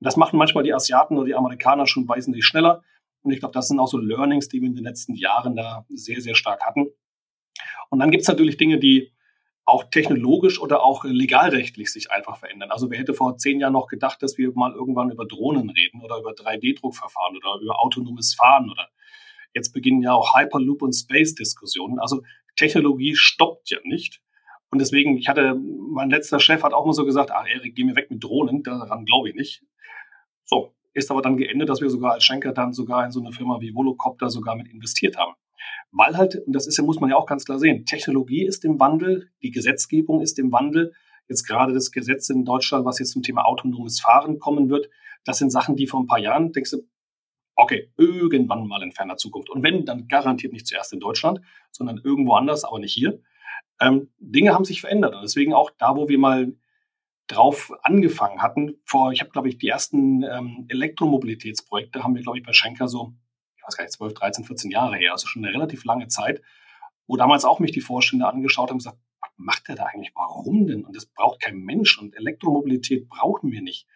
Und 0.00 0.04
das 0.04 0.16
machen 0.16 0.38
manchmal 0.38 0.64
die 0.64 0.74
Asiaten 0.74 1.16
oder 1.16 1.26
die 1.26 1.34
Amerikaner 1.34 1.86
schon 1.86 2.08
wesentlich 2.08 2.44
schneller. 2.44 2.82
Und 3.22 3.32
ich 3.32 3.40
glaube, 3.40 3.54
das 3.54 3.68
sind 3.68 3.80
auch 3.80 3.88
so 3.88 3.98
Learnings, 3.98 4.48
die 4.48 4.60
wir 4.60 4.68
in 4.68 4.74
den 4.74 4.84
letzten 4.84 5.14
Jahren 5.14 5.56
da 5.56 5.84
sehr, 5.88 6.20
sehr 6.20 6.34
stark 6.34 6.64
hatten. 6.64 6.86
Und 7.90 7.98
dann 7.98 8.10
gibt 8.10 8.22
es 8.22 8.28
natürlich 8.28 8.56
Dinge, 8.56 8.78
die 8.78 9.12
auch 9.64 9.84
technologisch 9.90 10.60
oder 10.60 10.82
auch 10.82 11.04
legalrechtlich 11.04 11.92
sich 11.92 12.12
einfach 12.12 12.36
verändern. 12.36 12.70
Also 12.70 12.90
wer 12.90 13.00
hätte 13.00 13.14
vor 13.14 13.36
zehn 13.36 13.58
Jahren 13.58 13.72
noch 13.72 13.88
gedacht, 13.88 14.22
dass 14.22 14.38
wir 14.38 14.52
mal 14.54 14.72
irgendwann 14.72 15.10
über 15.10 15.26
Drohnen 15.26 15.70
reden 15.70 16.02
oder 16.02 16.18
über 16.18 16.30
3D-Druckverfahren 16.30 17.36
oder 17.36 17.60
über 17.60 17.82
autonomes 17.82 18.34
Fahren 18.34 18.70
oder 18.70 18.88
jetzt 19.54 19.72
beginnen 19.72 20.02
ja 20.02 20.12
auch 20.12 20.36
Hyperloop 20.36 20.82
und 20.82 20.92
Space-Diskussionen. 20.92 21.98
Also 21.98 22.22
Technologie 22.54 23.16
stoppt 23.16 23.70
ja 23.70 23.78
nicht. 23.82 24.20
Und 24.70 24.80
deswegen, 24.80 25.16
ich 25.16 25.28
hatte, 25.28 25.54
mein 25.54 26.10
letzter 26.10 26.40
Chef 26.40 26.62
hat 26.62 26.72
auch 26.72 26.86
mal 26.86 26.92
so 26.92 27.04
gesagt, 27.04 27.30
ach 27.32 27.46
Erik, 27.46 27.74
geh 27.74 27.84
mir 27.84 27.96
weg 27.96 28.10
mit 28.10 28.22
Drohnen, 28.22 28.62
daran 28.62 29.04
glaube 29.04 29.30
ich 29.30 29.34
nicht. 29.34 29.62
So, 30.44 30.74
ist 30.92 31.10
aber 31.10 31.22
dann 31.22 31.36
geendet, 31.36 31.68
dass 31.68 31.80
wir 31.80 31.90
sogar 31.90 32.12
als 32.12 32.24
Schenker 32.24 32.52
dann 32.52 32.72
sogar 32.72 33.04
in 33.04 33.10
so 33.10 33.20
eine 33.20 33.32
Firma 33.32 33.60
wie 33.60 33.74
Volocopter 33.74 34.30
sogar 34.30 34.56
mit 34.56 34.68
investiert 34.68 35.16
haben. 35.16 35.34
Weil 35.92 36.16
halt, 36.16 36.36
und 36.46 36.52
das 36.52 36.66
ist 36.66 36.76
ja, 36.78 36.84
muss 36.84 37.00
man 37.00 37.10
ja 37.10 37.16
auch 37.16 37.26
ganz 37.26 37.44
klar 37.44 37.58
sehen, 37.58 37.84
Technologie 37.84 38.44
ist 38.44 38.64
im 38.64 38.80
Wandel, 38.80 39.30
die 39.42 39.50
Gesetzgebung 39.50 40.20
ist 40.20 40.38
im 40.38 40.52
Wandel. 40.52 40.92
Jetzt 41.28 41.46
gerade 41.46 41.72
das 41.72 41.90
Gesetz 41.90 42.28
in 42.28 42.44
Deutschland, 42.44 42.84
was 42.84 42.98
jetzt 42.98 43.12
zum 43.12 43.22
Thema 43.22 43.44
autonomes 43.44 44.00
Fahren 44.00 44.38
kommen 44.38 44.68
wird, 44.68 44.88
das 45.24 45.38
sind 45.38 45.50
Sachen, 45.50 45.76
die 45.76 45.86
vor 45.86 46.00
ein 46.00 46.06
paar 46.06 46.18
Jahren, 46.18 46.52
denkst 46.52 46.70
du, 46.70 46.78
okay, 47.56 47.90
irgendwann 47.96 48.66
mal 48.66 48.82
in 48.82 48.92
ferner 48.92 49.16
Zukunft. 49.16 49.50
Und 49.50 49.62
wenn, 49.62 49.84
dann 49.84 50.06
garantiert 50.08 50.52
nicht 50.52 50.66
zuerst 50.66 50.92
in 50.92 51.00
Deutschland, 51.00 51.40
sondern 51.72 52.00
irgendwo 52.02 52.34
anders, 52.34 52.64
aber 52.64 52.78
nicht 52.78 52.92
hier. 52.92 53.20
Ähm, 53.80 54.10
Dinge 54.18 54.54
haben 54.54 54.64
sich 54.64 54.80
verändert. 54.80 55.14
Und 55.14 55.22
deswegen 55.22 55.54
auch 55.54 55.70
da, 55.78 55.96
wo 55.96 56.08
wir 56.08 56.18
mal 56.18 56.52
drauf 57.26 57.72
angefangen 57.82 58.42
hatten. 58.42 58.76
Vor, 58.84 59.12
ich 59.12 59.20
habe, 59.20 59.30
glaube 59.30 59.48
ich, 59.48 59.58
die 59.58 59.68
ersten 59.68 60.22
ähm, 60.22 60.66
Elektromobilitätsprojekte 60.68 62.02
haben 62.02 62.14
wir, 62.14 62.22
glaube 62.22 62.38
ich, 62.38 62.44
bei 62.44 62.52
Schenker 62.52 62.88
so, 62.88 63.14
ich 63.56 63.64
weiß 63.64 63.76
gar 63.76 63.84
nicht, 63.84 63.94
12, 63.94 64.14
13, 64.14 64.44
14 64.44 64.70
Jahre 64.70 64.96
her, 64.96 65.12
also 65.12 65.26
schon 65.26 65.44
eine 65.44 65.52
relativ 65.52 65.84
lange 65.84 66.08
Zeit, 66.08 66.40
wo 67.06 67.16
damals 67.16 67.44
auch 67.44 67.58
mich 67.58 67.72
die 67.72 67.80
Vorstände 67.80 68.26
angeschaut 68.26 68.68
haben 68.68 68.76
und 68.76 68.78
gesagt, 68.78 68.98
was 69.20 69.30
macht 69.36 69.68
der 69.68 69.74
da 69.74 69.84
eigentlich? 69.84 70.12
Warum 70.14 70.66
denn? 70.66 70.84
Und 70.84 70.94
das 70.94 71.06
braucht 71.06 71.40
kein 71.40 71.58
Mensch 71.58 71.98
und 71.98 72.16
Elektromobilität 72.16 73.08
brauchen 73.08 73.50
wir 73.50 73.62
nicht. 73.62 73.86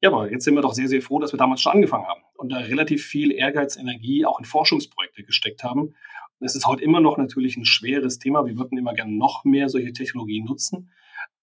Ja, 0.00 0.10
aber 0.10 0.30
jetzt 0.30 0.44
sind 0.44 0.54
wir 0.54 0.62
doch 0.62 0.74
sehr, 0.74 0.88
sehr 0.88 1.00
froh, 1.00 1.18
dass 1.18 1.32
wir 1.32 1.38
damals 1.38 1.62
schon 1.62 1.72
angefangen 1.72 2.06
haben. 2.06 2.22
und 2.36 2.50
da 2.50 2.58
relativ 2.58 3.04
viel 3.06 3.30
Ehrgeiz, 3.30 3.76
Energie 3.76 4.26
auch 4.26 4.38
in 4.40 4.44
Forschungsprojekte 4.44 5.22
gesteckt 5.22 5.62
haben. 5.62 5.94
Es 6.40 6.54
ist 6.54 6.66
heute 6.66 6.82
immer 6.82 7.00
noch 7.00 7.16
natürlich 7.16 7.56
ein 7.56 7.64
schweres 7.64 8.18
Thema. 8.18 8.44
Wir 8.46 8.56
würden 8.58 8.76
immer 8.76 8.94
gerne 8.94 9.12
noch 9.12 9.44
mehr 9.44 9.68
solche 9.68 9.92
Technologien 9.92 10.44
nutzen. 10.44 10.90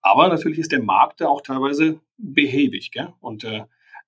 Aber 0.01 0.27
natürlich 0.27 0.59
ist 0.59 0.71
der 0.71 0.83
Markt 0.83 1.21
da 1.21 1.27
auch 1.27 1.41
teilweise 1.41 1.99
behäbig. 2.17 2.91
Gell? 2.91 3.13
Und 3.19 3.43
äh, 3.43 3.63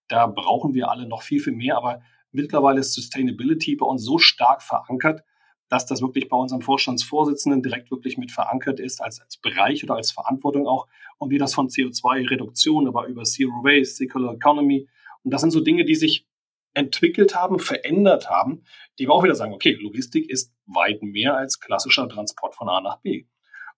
da 0.07 0.27
brauchen 0.27 0.73
wir 0.73 0.89
alle 0.89 1.07
noch 1.07 1.21
viel, 1.21 1.39
viel 1.39 1.53
mehr. 1.53 1.77
Aber 1.77 2.01
mittlerweile 2.31 2.81
ist 2.81 2.93
Sustainability 2.93 3.75
bei 3.75 3.85
uns 3.85 4.03
so 4.03 4.17
stark 4.17 4.61
verankert, 4.61 5.23
dass 5.69 5.85
das 5.85 6.01
wirklich 6.01 6.29
bei 6.29 6.37
unserem 6.37 6.61
Vorstandsvorsitzenden 6.61 7.63
direkt 7.63 7.89
wirklich 7.89 8.17
mit 8.17 8.31
verankert 8.31 8.79
ist 8.79 9.01
als, 9.01 9.21
als 9.21 9.37
Bereich 9.37 9.83
oder 9.83 9.95
als 9.95 10.11
Verantwortung 10.11 10.67
auch. 10.67 10.87
Und 11.17 11.29
wie 11.29 11.37
das 11.37 11.53
von 11.53 11.69
CO2-Reduktion, 11.69 12.87
aber 12.87 13.07
über 13.07 13.23
Zero 13.23 13.63
Waste, 13.63 13.95
Circular 13.95 14.35
Economy. 14.35 14.87
Und 15.23 15.31
das 15.31 15.41
sind 15.41 15.51
so 15.51 15.61
Dinge, 15.61 15.85
die 15.85 15.95
sich 15.95 16.27
entwickelt 16.73 17.35
haben, 17.35 17.59
verändert 17.59 18.29
haben, 18.29 18.63
die 18.97 19.07
wir 19.07 19.13
auch 19.13 19.23
wieder 19.23 19.35
sagen, 19.35 19.53
okay, 19.53 19.77
Logistik 19.79 20.29
ist 20.29 20.53
weit 20.65 21.03
mehr 21.03 21.35
als 21.35 21.59
klassischer 21.59 22.09
Transport 22.09 22.55
von 22.55 22.69
A 22.69 22.81
nach 22.81 22.99
B. 22.99 23.25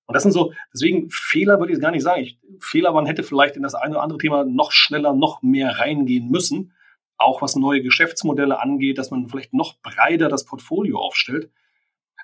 Und 0.07 0.13
das 0.13 0.23
sind 0.23 0.31
so, 0.31 0.53
deswegen 0.73 1.09
Fehler 1.09 1.59
würde 1.59 1.73
ich 1.73 1.79
gar 1.79 1.91
nicht 1.91 2.03
sagen. 2.03 2.21
Ich, 2.21 2.39
Fehler, 2.59 2.93
man 2.93 3.05
hätte 3.05 3.23
vielleicht 3.23 3.55
in 3.55 3.63
das 3.63 3.75
eine 3.75 3.95
oder 3.95 4.03
andere 4.03 4.19
Thema 4.19 4.43
noch 4.45 4.71
schneller, 4.71 5.13
noch 5.13 5.41
mehr 5.41 5.79
reingehen 5.79 6.29
müssen. 6.29 6.73
Auch 7.17 7.41
was 7.41 7.55
neue 7.55 7.81
Geschäftsmodelle 7.81 8.59
angeht, 8.59 8.97
dass 8.97 9.09
man 9.09 9.27
vielleicht 9.29 9.53
noch 9.53 9.79
breiter 9.81 10.29
das 10.29 10.45
Portfolio 10.45 10.99
aufstellt. 10.99 11.51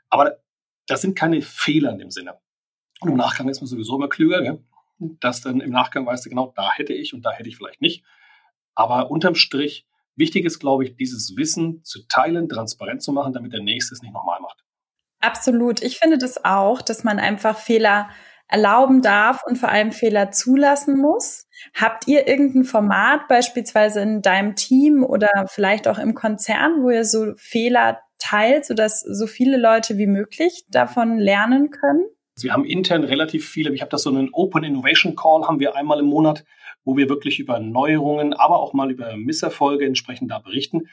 Aber 0.09 0.37
das 0.87 1.01
sind 1.01 1.17
keine 1.17 1.41
Fehler 1.41 1.91
in 1.91 1.99
dem 1.99 2.11
Sinne. 2.11 2.37
Und 2.99 3.09
im 3.09 3.15
Nachgang 3.15 3.49
ist 3.49 3.61
man 3.61 3.67
sowieso 3.67 3.95
immer 3.95 4.09
klüger, 4.09 4.41
gell? 4.41 4.63
dass 5.19 5.41
dann 5.41 5.61
im 5.61 5.71
Nachgang 5.71 6.05
weißt 6.05 6.25
du 6.25 6.29
genau, 6.29 6.53
da 6.55 6.71
hätte 6.71 6.93
ich 6.93 7.13
und 7.13 7.23
da 7.25 7.31
hätte 7.31 7.49
ich 7.49 7.57
vielleicht 7.57 7.81
nicht. 7.81 8.03
Aber 8.75 9.09
unterm 9.09 9.33
Strich, 9.33 9.87
wichtig 10.15 10.45
ist, 10.45 10.59
glaube 10.59 10.83
ich, 10.83 10.95
dieses 10.95 11.35
Wissen 11.37 11.83
zu 11.83 12.05
teilen, 12.07 12.49
transparent 12.49 13.01
zu 13.01 13.11
machen, 13.11 13.33
damit 13.33 13.53
der 13.53 13.61
Nächste 13.61 13.93
es 13.93 14.01
nicht 14.01 14.13
nochmal 14.13 14.39
macht. 14.41 14.63
Absolut. 15.19 15.81
Ich 15.81 15.99
finde 15.99 16.17
das 16.17 16.43
auch, 16.43 16.81
dass 16.81 17.03
man 17.03 17.19
einfach 17.19 17.57
Fehler 17.57 18.09
erlauben 18.51 19.01
darf 19.01 19.41
und 19.45 19.57
vor 19.57 19.69
allem 19.69 19.91
Fehler 19.91 20.31
zulassen 20.31 20.99
muss. 20.99 21.47
Habt 21.73 22.07
ihr 22.07 22.27
irgendein 22.27 22.65
Format 22.65 23.27
beispielsweise 23.27 24.01
in 24.01 24.21
deinem 24.21 24.55
Team 24.55 25.03
oder 25.03 25.29
vielleicht 25.47 25.87
auch 25.87 25.97
im 25.97 26.13
Konzern, 26.13 26.83
wo 26.83 26.89
ihr 26.89 27.05
so 27.05 27.33
Fehler 27.37 27.99
teilt, 28.19 28.65
sodass 28.65 28.99
so 28.99 29.25
viele 29.25 29.57
Leute 29.57 29.97
wie 29.97 30.07
möglich 30.07 30.65
davon 30.69 31.17
lernen 31.17 31.69
können? 31.69 32.05
Wir 32.39 32.53
haben 32.53 32.65
intern 32.65 33.03
relativ 33.03 33.47
viele. 33.47 33.73
Ich 33.73 33.81
habe 33.81 33.91
das 33.91 34.03
so 34.03 34.09
einen 34.09 34.29
Open 34.33 34.63
Innovation 34.63 35.15
Call 35.15 35.47
haben 35.47 35.59
wir 35.59 35.75
einmal 35.75 35.99
im 35.99 36.07
Monat, 36.07 36.43
wo 36.83 36.97
wir 36.97 37.09
wirklich 37.09 37.39
über 37.39 37.59
Neuerungen, 37.59 38.33
aber 38.33 38.59
auch 38.59 38.73
mal 38.73 38.91
über 38.91 39.15
Misserfolge 39.17 39.85
entsprechend 39.85 40.31
da 40.31 40.39
berichten. 40.39 40.87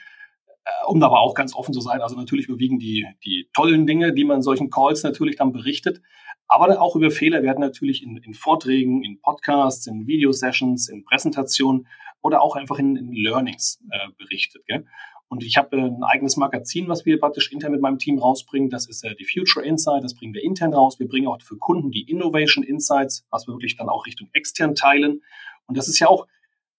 Äh, 0.65 0.87
um 0.87 1.03
aber 1.03 1.21
auch 1.21 1.35
ganz 1.35 1.55
offen 1.55 1.73
zu 1.73 1.81
sein, 1.81 2.01
also 2.01 2.17
natürlich 2.17 2.47
überwiegen 2.47 2.79
die, 2.79 3.07
die 3.25 3.49
tollen 3.55 3.87
Dinge, 3.87 4.13
die 4.13 4.25
man 4.25 4.37
in 4.37 4.43
solchen 4.43 4.71
Calls 4.71 5.03
natürlich 5.03 5.37
dann 5.37 5.53
berichtet. 5.53 6.01
Aber 6.47 6.81
auch 6.81 6.97
über 6.97 7.11
Fehler 7.11 7.43
werden 7.43 7.61
natürlich 7.61 8.03
in, 8.03 8.17
in 8.17 8.35
Vorträgen, 8.35 9.03
in 9.03 9.21
Podcasts, 9.21 9.87
in 9.87 10.07
Videosessions, 10.07 10.89
in 10.89 11.05
Präsentationen 11.05 11.87
oder 12.23 12.43
auch 12.43 12.57
einfach 12.57 12.79
in, 12.79 12.97
in 12.97 13.13
Learnings 13.13 13.81
äh, 13.91 14.09
berichtet. 14.17 14.65
Gell? 14.67 14.87
Und 15.29 15.45
ich 15.45 15.59
habe 15.59 15.77
ein 15.77 16.03
eigenes 16.03 16.39
Magazin, 16.39 16.89
was 16.89 17.05
wir 17.05 17.21
praktisch 17.21 17.53
intern 17.53 17.73
mit 17.73 17.83
meinem 17.83 17.99
Team 17.99 18.19
rausbringen. 18.19 18.71
Das 18.71 18.89
ist 18.89 19.05
äh, 19.05 19.15
die 19.15 19.27
Future 19.27 19.65
Insight. 19.65 20.03
Das 20.03 20.15
bringen 20.15 20.33
wir 20.33 20.43
intern 20.43 20.73
raus. 20.73 20.99
Wir 20.99 21.07
bringen 21.07 21.29
auch 21.29 21.41
für 21.43 21.59
Kunden 21.59 21.91
die 21.91 22.11
Innovation 22.11 22.65
Insights, 22.65 23.27
was 23.31 23.47
wir 23.47 23.55
wirklich 23.55 23.77
dann 23.77 23.91
auch 23.91 24.07
Richtung 24.07 24.31
extern 24.33 24.75
teilen. 24.75 25.21
Und 25.69 25.77
das 25.77 25.89
ist 25.89 26.01
ja 26.01 26.09
auch, 26.09 26.27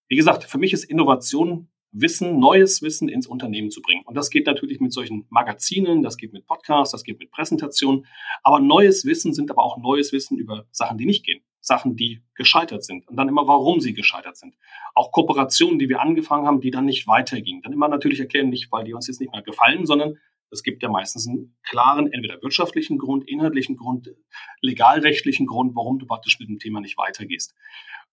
wie 0.09 0.17
gesagt, 0.17 0.43
für 0.43 0.57
mich 0.57 0.73
ist 0.73 0.83
Innovation 0.83 1.69
Wissen, 1.91 2.39
neues 2.39 2.81
Wissen 2.81 3.09
ins 3.09 3.25
Unternehmen 3.25 3.71
zu 3.71 3.81
bringen. 3.81 4.03
Und 4.05 4.15
das 4.15 4.29
geht 4.29 4.45
natürlich 4.45 4.79
mit 4.79 4.93
solchen 4.93 5.25
Magazinen, 5.29 6.03
das 6.03 6.17
geht 6.17 6.33
mit 6.33 6.45
Podcasts, 6.45 6.91
das 6.91 7.03
geht 7.03 7.17
mit 7.19 7.31
Präsentationen. 7.31 8.05
Aber 8.43 8.59
neues 8.59 9.05
Wissen 9.05 9.33
sind 9.33 9.49
aber 9.49 9.63
auch 9.63 9.77
neues 9.77 10.11
Wissen 10.11 10.37
über 10.37 10.67
Sachen, 10.71 10.97
die 10.97 11.05
nicht 11.05 11.25
gehen. 11.25 11.41
Sachen, 11.61 11.95
die 11.95 12.21
gescheitert 12.35 12.83
sind. 12.83 13.07
Und 13.07 13.17
dann 13.17 13.27
immer, 13.27 13.47
warum 13.47 13.79
sie 13.79 13.93
gescheitert 13.93 14.37
sind. 14.37 14.55
Auch 14.93 15.11
Kooperationen, 15.11 15.79
die 15.79 15.89
wir 15.89 15.99
angefangen 15.99 16.45
haben, 16.45 16.61
die 16.61 16.71
dann 16.71 16.85
nicht 16.85 17.07
weitergingen. 17.07 17.61
Dann 17.63 17.73
immer 17.73 17.87
natürlich 17.87 18.19
erklären, 18.19 18.49
nicht, 18.49 18.71
weil 18.71 18.85
die 18.85 18.93
uns 18.93 19.07
jetzt 19.07 19.19
nicht 19.19 19.33
mehr 19.33 19.41
gefallen, 19.41 19.85
sondern 19.85 20.17
es 20.51 20.63
gibt 20.63 20.81
ja 20.81 20.89
meistens 20.89 21.27
einen 21.27 21.55
klaren, 21.63 22.11
entweder 22.11 22.41
wirtschaftlichen 22.41 22.97
Grund, 22.97 23.27
inhaltlichen 23.27 23.77
Grund, 23.77 24.15
legalrechtlichen 24.61 25.45
Grund, 25.45 25.75
warum 25.75 25.99
du 25.99 26.07
praktisch 26.07 26.39
mit 26.39 26.49
dem 26.49 26.59
Thema 26.59 26.81
nicht 26.81 26.97
weitergehst. 26.97 27.55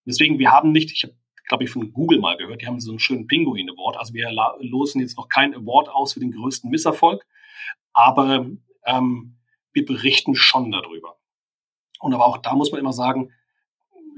Deswegen, 0.07 0.39
wir 0.39 0.51
haben 0.51 0.71
nicht, 0.71 0.91
ich 0.91 1.03
habe 1.03 1.13
glaube 1.47 1.63
ich, 1.63 1.69
von 1.69 1.93
Google 1.93 2.19
mal 2.19 2.37
gehört. 2.37 2.61
Die 2.61 2.67
haben 2.67 2.79
so 2.79 2.91
einen 2.91 2.99
schönen 2.99 3.27
Pinguin-Award. 3.27 3.97
Also 3.97 4.13
wir 4.13 4.29
losen 4.59 5.01
jetzt 5.01 5.17
noch 5.17 5.29
keinen 5.29 5.55
Award 5.55 5.89
aus 5.89 6.13
für 6.13 6.19
den 6.19 6.31
größten 6.31 6.69
Misserfolg, 6.69 7.25
aber 7.93 8.47
ähm, 8.85 9.37
wir 9.73 9.85
berichten 9.85 10.35
schon 10.35 10.71
darüber. 10.71 11.17
Und 11.99 12.13
aber 12.13 12.25
auch 12.25 12.37
da 12.37 12.53
muss 12.53 12.71
man 12.71 12.79
immer 12.79 12.93
sagen, 12.93 13.31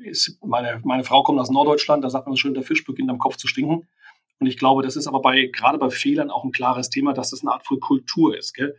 ist, 0.03 0.39
meine, 0.43 0.81
meine 0.83 1.03
Frau 1.03 1.23
kommt 1.23 1.39
aus 1.39 1.49
Norddeutschland, 1.49 2.03
da 2.03 2.09
sagt 2.09 2.27
man 2.27 2.37
schön, 2.37 2.53
der 2.53 2.63
Fisch 2.63 2.83
beginnt 2.83 3.09
am 3.09 3.19
Kopf 3.19 3.35
zu 3.37 3.47
stinken. 3.47 3.87
Und 4.39 4.47
ich 4.47 4.57
glaube, 4.57 4.81
das 4.81 4.95
ist 4.95 5.07
aber 5.07 5.21
bei, 5.21 5.47
gerade 5.47 5.77
bei 5.77 5.89
Fehlern 5.89 6.31
auch 6.31 6.45
ein 6.45 6.51
klares 6.51 6.89
Thema, 6.89 7.13
dass 7.13 7.31
das 7.31 7.41
eine 7.41 7.51
Art 7.51 7.65
von 7.65 7.79
Kultur 7.79 8.37
ist. 8.37 8.53
Gell? 8.53 8.77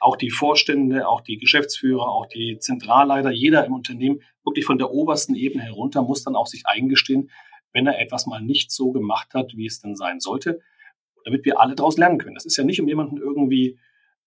Auch 0.00 0.16
die 0.16 0.30
Vorstände, 0.30 1.08
auch 1.08 1.20
die 1.20 1.38
Geschäftsführer, 1.38 2.08
auch 2.08 2.26
die 2.26 2.58
Zentralleiter, 2.58 3.30
jeder 3.30 3.64
im 3.64 3.72
Unternehmen, 3.72 4.20
wirklich 4.44 4.64
von 4.64 4.78
der 4.78 4.90
obersten 4.90 5.34
Ebene 5.34 5.64
herunter, 5.64 6.02
muss 6.02 6.22
dann 6.22 6.36
auch 6.36 6.46
sich 6.46 6.62
eingestehen, 6.66 7.30
wenn 7.72 7.86
er 7.86 8.00
etwas 8.00 8.26
mal 8.26 8.40
nicht 8.40 8.70
so 8.70 8.92
gemacht 8.92 9.34
hat, 9.34 9.52
wie 9.56 9.66
es 9.66 9.80
denn 9.80 9.96
sein 9.96 10.20
sollte, 10.20 10.60
damit 11.24 11.44
wir 11.44 11.60
alle 11.60 11.74
daraus 11.74 11.98
lernen 11.98 12.18
können. 12.18 12.34
Das 12.34 12.46
ist 12.46 12.56
ja 12.56 12.64
nicht, 12.64 12.80
um 12.80 12.88
jemanden 12.88 13.18
irgendwie 13.18 13.78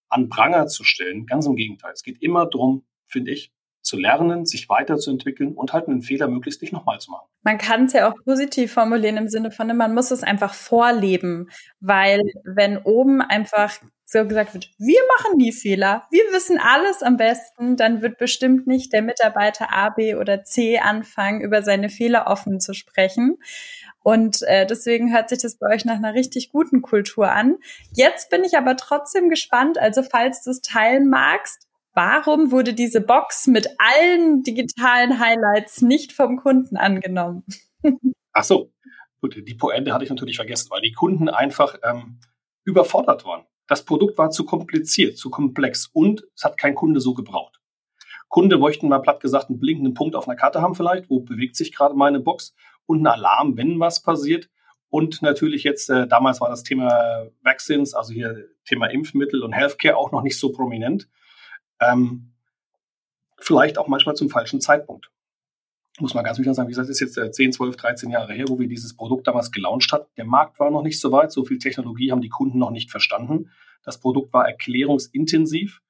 an 0.09 0.29
Pranger 0.29 0.67
zu 0.67 0.83
stellen. 0.83 1.25
Ganz 1.25 1.45
im 1.45 1.55
Gegenteil. 1.55 1.93
Es 1.93 2.03
geht 2.03 2.21
immer 2.21 2.45
darum, 2.45 2.85
finde 3.07 3.31
ich, 3.31 3.51
zu 3.89 3.97
lernen, 3.97 4.45
sich 4.45 4.69
weiterzuentwickeln 4.69 5.53
und 5.53 5.73
halt 5.73 5.87
einen 5.87 6.01
Fehler 6.01 6.27
möglichst 6.27 6.61
nicht 6.61 6.71
nochmal 6.71 6.99
zu 6.99 7.11
machen. 7.11 7.27
Man 7.41 7.57
kann 7.57 7.85
es 7.85 7.93
ja 7.93 8.09
auch 8.09 8.15
positiv 8.23 8.71
formulieren 8.73 9.17
im 9.17 9.27
Sinne 9.27 9.51
von, 9.51 9.75
man 9.75 9.93
muss 9.93 10.11
es 10.11 10.23
einfach 10.23 10.53
vorleben, 10.53 11.49
weil 11.79 12.21
wenn 12.43 12.77
oben 12.77 13.21
einfach 13.21 13.79
so 14.05 14.25
gesagt 14.25 14.53
wird, 14.53 14.71
wir 14.77 14.99
machen 15.17 15.37
nie 15.37 15.51
Fehler, 15.51 16.03
wir 16.11 16.23
wissen 16.31 16.59
alles 16.59 17.03
am 17.03 17.17
besten, 17.17 17.77
dann 17.77 18.01
wird 18.01 18.17
bestimmt 18.17 18.67
nicht 18.67 18.91
der 18.93 19.01
Mitarbeiter 19.01 19.73
A, 19.73 19.89
B 19.89 20.15
oder 20.15 20.43
C 20.43 20.79
anfangen, 20.79 21.41
über 21.41 21.61
seine 21.61 21.89
Fehler 21.89 22.27
offen 22.27 22.59
zu 22.59 22.73
sprechen. 22.73 23.37
Und 24.01 24.41
äh, 24.43 24.65
deswegen 24.65 25.13
hört 25.13 25.29
sich 25.29 25.39
das 25.39 25.57
bei 25.57 25.67
euch 25.73 25.85
nach 25.85 25.97
einer 25.97 26.13
richtig 26.13 26.51
guten 26.51 26.81
Kultur 26.81 27.31
an. 27.31 27.57
Jetzt 27.93 28.29
bin 28.29 28.43
ich 28.43 28.57
aber 28.57 28.77
trotzdem 28.77 29.29
gespannt, 29.29 29.77
also 29.77 30.01
falls 30.03 30.41
du 30.43 30.51
es 30.51 30.61
teilen 30.61 31.09
magst, 31.09 31.68
warum 31.99 32.51
wurde 32.51 32.73
diese 32.73 33.01
Box 33.01 33.45
mit 33.47 33.67
allen 33.77 34.41
digitalen 34.41 35.19
Highlights 35.19 35.81
nicht 35.81 36.13
vom 36.13 36.37
Kunden 36.37 36.77
angenommen? 36.77 37.43
Ach 38.31 38.43
so, 38.45 38.71
gut, 39.19 39.35
die 39.35 39.53
Pointe 39.55 39.93
hatte 39.93 40.05
ich 40.05 40.09
natürlich 40.09 40.37
vergessen, 40.37 40.69
weil 40.71 40.79
die 40.79 40.93
Kunden 40.93 41.27
einfach 41.27 41.77
ähm, 41.83 42.21
überfordert 42.63 43.25
waren. 43.25 43.43
Das 43.67 43.83
Produkt 43.83 44.17
war 44.17 44.31
zu 44.31 44.45
kompliziert, 44.45 45.17
zu 45.17 45.29
komplex 45.29 45.87
und 45.91 46.23
es 46.33 46.45
hat 46.45 46.57
kein 46.57 46.73
Kunde 46.73 47.01
so 47.01 47.13
gebraucht. 47.13 47.59
Kunde 48.29 48.57
möchten 48.57 48.87
mal 48.87 48.99
platt 48.99 49.19
gesagt 49.19 49.49
einen 49.49 49.59
blinkenden 49.59 49.93
Punkt 49.93 50.15
auf 50.15 50.25
einer 50.25 50.37
Karte 50.37 50.61
haben 50.61 50.75
vielleicht, 50.75 51.09
wo 51.09 51.19
bewegt 51.19 51.57
sich 51.57 51.75
gerade 51.75 51.95
meine 51.95 52.21
Box 52.21 52.55
und 52.85 52.99
einen 52.99 53.07
Alarm, 53.07 53.57
wenn 53.57 53.77
was 53.77 54.01
passiert. 54.01 54.49
Und 54.87 55.21
natürlich 55.21 55.65
jetzt, 55.65 55.89
äh, 55.89 56.07
damals 56.07 56.39
war 56.39 56.47
das 56.47 56.63
Thema 56.63 57.27
Vaccines, 57.43 57.93
also 57.93 58.13
hier 58.13 58.47
Thema 58.63 58.87
Impfmittel 58.87 59.43
und 59.43 59.51
Healthcare 59.51 59.97
auch 59.97 60.13
noch 60.13 60.23
nicht 60.23 60.39
so 60.39 60.53
prominent. 60.53 61.09
Ähm, 61.81 62.33
vielleicht 63.37 63.77
auch 63.77 63.87
manchmal 63.87 64.15
zum 64.15 64.29
falschen 64.29 64.61
Zeitpunkt 64.61 65.09
muss 66.01 66.13
man 66.13 66.23
ganz 66.23 66.39
wieder 66.39 66.53
sagen, 66.53 66.67
wie 66.67 66.71
gesagt, 66.71 66.89
das 66.89 67.01
ist 67.01 67.15
jetzt 67.15 67.35
10, 67.35 67.51
12, 67.53 67.75
13 67.75 68.09
Jahre 68.09 68.33
her, 68.33 68.45
wo 68.47 68.59
wir 68.59 68.67
dieses 68.67 68.95
Produkt 68.95 69.27
damals 69.27 69.51
gelauncht 69.51 69.91
hatten. 69.91 70.09
Der 70.17 70.25
Markt 70.25 70.59
war 70.59 70.71
noch 70.71 70.83
nicht 70.83 70.99
so 70.99 71.11
weit, 71.11 71.31
so 71.31 71.45
viel 71.45 71.59
Technologie 71.59 72.11
haben 72.11 72.21
die 72.21 72.29
Kunden 72.29 72.57
noch 72.57 72.71
nicht 72.71 72.91
verstanden. 72.91 73.51
Das 73.83 73.99
Produkt 73.99 74.33
war 74.33 74.47
erklärungsintensiv. 74.47 75.81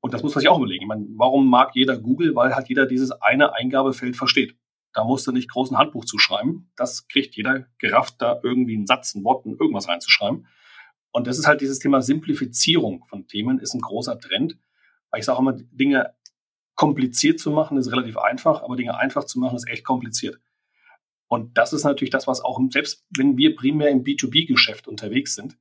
Und 0.00 0.14
das 0.14 0.22
muss 0.22 0.34
man 0.34 0.42
sich 0.42 0.48
auch 0.48 0.58
überlegen. 0.58 0.82
Ich 0.82 0.88
meine, 0.88 1.06
warum 1.16 1.48
mag 1.48 1.74
jeder 1.74 1.98
Google? 1.98 2.34
Weil 2.34 2.54
halt 2.54 2.68
jeder 2.68 2.86
dieses 2.86 3.10
eine 3.10 3.54
Eingabefeld 3.54 4.16
versteht. 4.16 4.56
Da 4.92 5.04
musst 5.04 5.26
du 5.26 5.32
nicht 5.32 5.50
groß 5.50 5.72
ein 5.72 5.78
Handbuch 5.78 6.04
zuschreiben. 6.04 6.70
Das 6.76 7.08
kriegt 7.08 7.34
jeder 7.36 7.66
gerafft, 7.78 8.16
da 8.18 8.40
irgendwie 8.42 8.76
einen 8.76 8.86
Satz, 8.86 9.14
ein 9.14 9.24
Wort, 9.24 9.44
irgendwas 9.46 9.88
reinzuschreiben. 9.88 10.46
Und 11.10 11.26
das 11.26 11.38
ist 11.38 11.46
halt 11.46 11.60
dieses 11.60 11.78
Thema 11.78 12.02
Simplifizierung 12.02 13.04
von 13.08 13.26
Themen, 13.26 13.58
ist 13.58 13.74
ein 13.74 13.80
großer 13.80 14.18
Trend. 14.18 14.58
Weil 15.16 15.20
ich 15.20 15.24
sage 15.24 15.38
immer, 15.38 15.54
Dinge 15.54 16.12
kompliziert 16.74 17.40
zu 17.40 17.50
machen 17.50 17.78
ist 17.78 17.90
relativ 17.90 18.18
einfach, 18.18 18.62
aber 18.62 18.76
Dinge 18.76 18.98
einfach 18.98 19.24
zu 19.24 19.40
machen 19.40 19.56
ist 19.56 19.66
echt 19.66 19.82
kompliziert. 19.82 20.38
Und 21.26 21.56
das 21.56 21.72
ist 21.72 21.84
natürlich 21.84 22.10
das, 22.10 22.26
was 22.26 22.44
auch, 22.44 22.60
selbst 22.68 23.06
wenn 23.16 23.38
wir 23.38 23.56
primär 23.56 23.88
im 23.88 24.04
B2B-Geschäft 24.04 24.86
unterwegs 24.86 25.34
sind, 25.34 25.56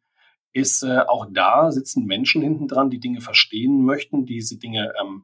ist 0.51 0.83
äh, 0.83 0.99
auch 1.07 1.27
da 1.31 1.71
sitzen 1.71 2.05
Menschen 2.05 2.41
hinten 2.41 2.67
dran, 2.67 2.89
die 2.89 2.99
Dinge 2.99 3.21
verstehen 3.21 3.85
möchten, 3.85 4.25
diese 4.25 4.59
Dinge 4.59 4.91
ähm, 5.01 5.23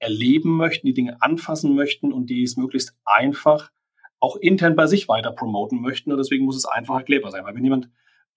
erleben 0.00 0.56
möchten, 0.56 0.88
die 0.88 0.94
Dinge 0.94 1.22
anfassen 1.22 1.76
möchten 1.76 2.12
und 2.12 2.30
die 2.30 2.42
es 2.42 2.56
möglichst 2.56 2.96
einfach 3.04 3.70
auch 4.18 4.34
intern 4.34 4.74
bei 4.74 4.88
sich 4.88 5.06
weiter 5.06 5.30
promoten 5.30 5.80
möchten. 5.80 6.10
Und 6.10 6.18
deswegen 6.18 6.46
muss 6.46 6.56
es 6.56 6.64
einfach 6.64 6.96
erklärbar 6.96 7.30
sein. 7.30 7.44
Weil 7.44 7.54
wenn 7.54 7.62
jemand 7.62 7.88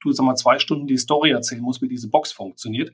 du 0.01 0.11
sag 0.11 0.23
mal 0.23 0.35
zwei 0.35 0.59
Stunden 0.59 0.85
die 0.85 0.97
Story 0.97 1.31
erzählen 1.31 1.63
musst, 1.63 1.81
wie 1.81 1.87
diese 1.87 2.11
Box 2.11 2.31
funktioniert 2.31 2.93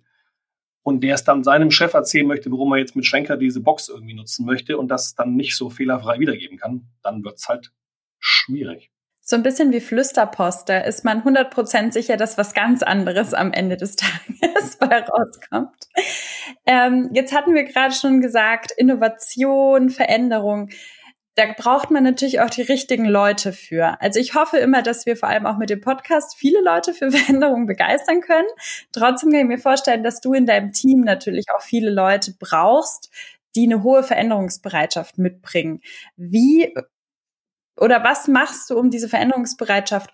und 0.83 1.01
der 1.01 1.15
es 1.15 1.23
dann 1.23 1.43
seinem 1.43 1.71
Chef 1.71 1.93
erzählen 1.93 2.27
möchte, 2.27 2.51
warum 2.51 2.73
er 2.73 2.79
jetzt 2.79 2.95
mit 2.95 3.05
Schwenker 3.05 3.37
diese 3.37 3.61
Box 3.61 3.89
irgendwie 3.89 4.15
nutzen 4.15 4.45
möchte 4.45 4.77
und 4.77 4.87
das 4.87 5.15
dann 5.15 5.35
nicht 5.35 5.55
so 5.55 5.69
fehlerfrei 5.69 6.19
wiedergeben 6.19 6.57
kann, 6.57 6.87
dann 7.03 7.23
wird's 7.23 7.47
halt 7.47 7.71
schwierig. 8.19 8.91
So 9.23 9.35
ein 9.35 9.43
bisschen 9.43 9.71
wie 9.71 9.79
Flüsterpost, 9.79 10.67
da 10.67 10.79
ist 10.79 11.05
man 11.05 11.21
100% 11.21 11.91
sicher, 11.91 12.17
dass 12.17 12.37
was 12.39 12.53
ganz 12.53 12.81
anderes 12.81 13.33
am 13.33 13.53
Ende 13.53 13.77
des 13.77 13.95
Tages 14.41 14.77
bei 14.77 14.99
rauskommt. 14.99 15.87
Ähm, 16.65 17.09
jetzt 17.13 17.33
hatten 17.33 17.53
wir 17.53 17.63
gerade 17.63 17.93
schon 17.93 18.19
gesagt, 18.19 18.71
Innovation, 18.75 19.89
Veränderung 19.89 20.69
da 21.41 21.54
braucht 21.58 21.89
man 21.89 22.04
natürlich 22.04 22.39
auch 22.39 22.49
die 22.49 22.62
richtigen 22.62 23.06
Leute 23.06 23.51
für. 23.51 23.99
Also 23.99 24.19
ich 24.19 24.36
hoffe 24.36 24.58
immer, 24.58 24.84
dass 24.84 25.06
wir 25.06 25.17
vor 25.17 25.30
allem 25.30 25.47
auch 25.47 25.58
mit 25.58 25.69
dem 25.71 25.82
Podcast 25.82 26.36
viele 26.36 26.62
Leute 26.62 26.93
für 26.93 27.12
Veränderungen 27.12 27.65
begeistern 27.65 28.21
können. 28.21 28.47
Trotzdem 28.91 29.32
kann 29.32 29.41
ich 29.41 29.47
mir 29.47 29.58
vorstellen, 29.58 30.04
dass 30.04 30.21
du 30.21 30.34
in 30.34 30.45
deinem 30.45 30.71
Team 30.71 31.01
natürlich 31.01 31.45
auch 31.56 31.62
viele 31.62 31.89
Leute 31.89 32.36
brauchst, 32.38 33.10
die 33.56 33.65
eine 33.65 33.82
hohe 33.82 34.04
Veränderungsbereitschaft 34.04 35.17
mitbringen. 35.17 35.82
Wie 36.15 36.73
oder 37.75 38.04
was 38.04 38.27
machst 38.27 38.69
du, 38.69 38.77
um 38.77 38.91
diese 38.91 39.10
Veränderungsbereitschaft 39.10 40.12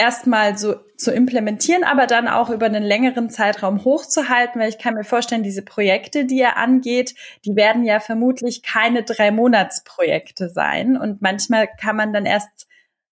erstmal 0.00 0.56
so 0.56 0.76
zu 0.96 1.12
implementieren, 1.12 1.84
aber 1.84 2.06
dann 2.06 2.26
auch 2.26 2.48
über 2.48 2.66
einen 2.66 2.82
längeren 2.82 3.28
Zeitraum 3.28 3.84
hochzuhalten, 3.84 4.60
weil 4.60 4.70
ich 4.70 4.78
kann 4.78 4.94
mir 4.94 5.04
vorstellen, 5.04 5.42
diese 5.42 5.62
Projekte, 5.62 6.24
die 6.24 6.40
er 6.40 6.56
angeht, 6.56 7.14
die 7.44 7.54
werden 7.54 7.84
ja 7.84 8.00
vermutlich 8.00 8.62
keine 8.62 9.02
drei 9.02 9.30
Monatsprojekte 9.30 10.48
sein 10.48 10.96
und 10.96 11.20
manchmal 11.20 11.68
kann 11.78 11.96
man 11.96 12.12
dann 12.12 12.24
erst 12.24 12.66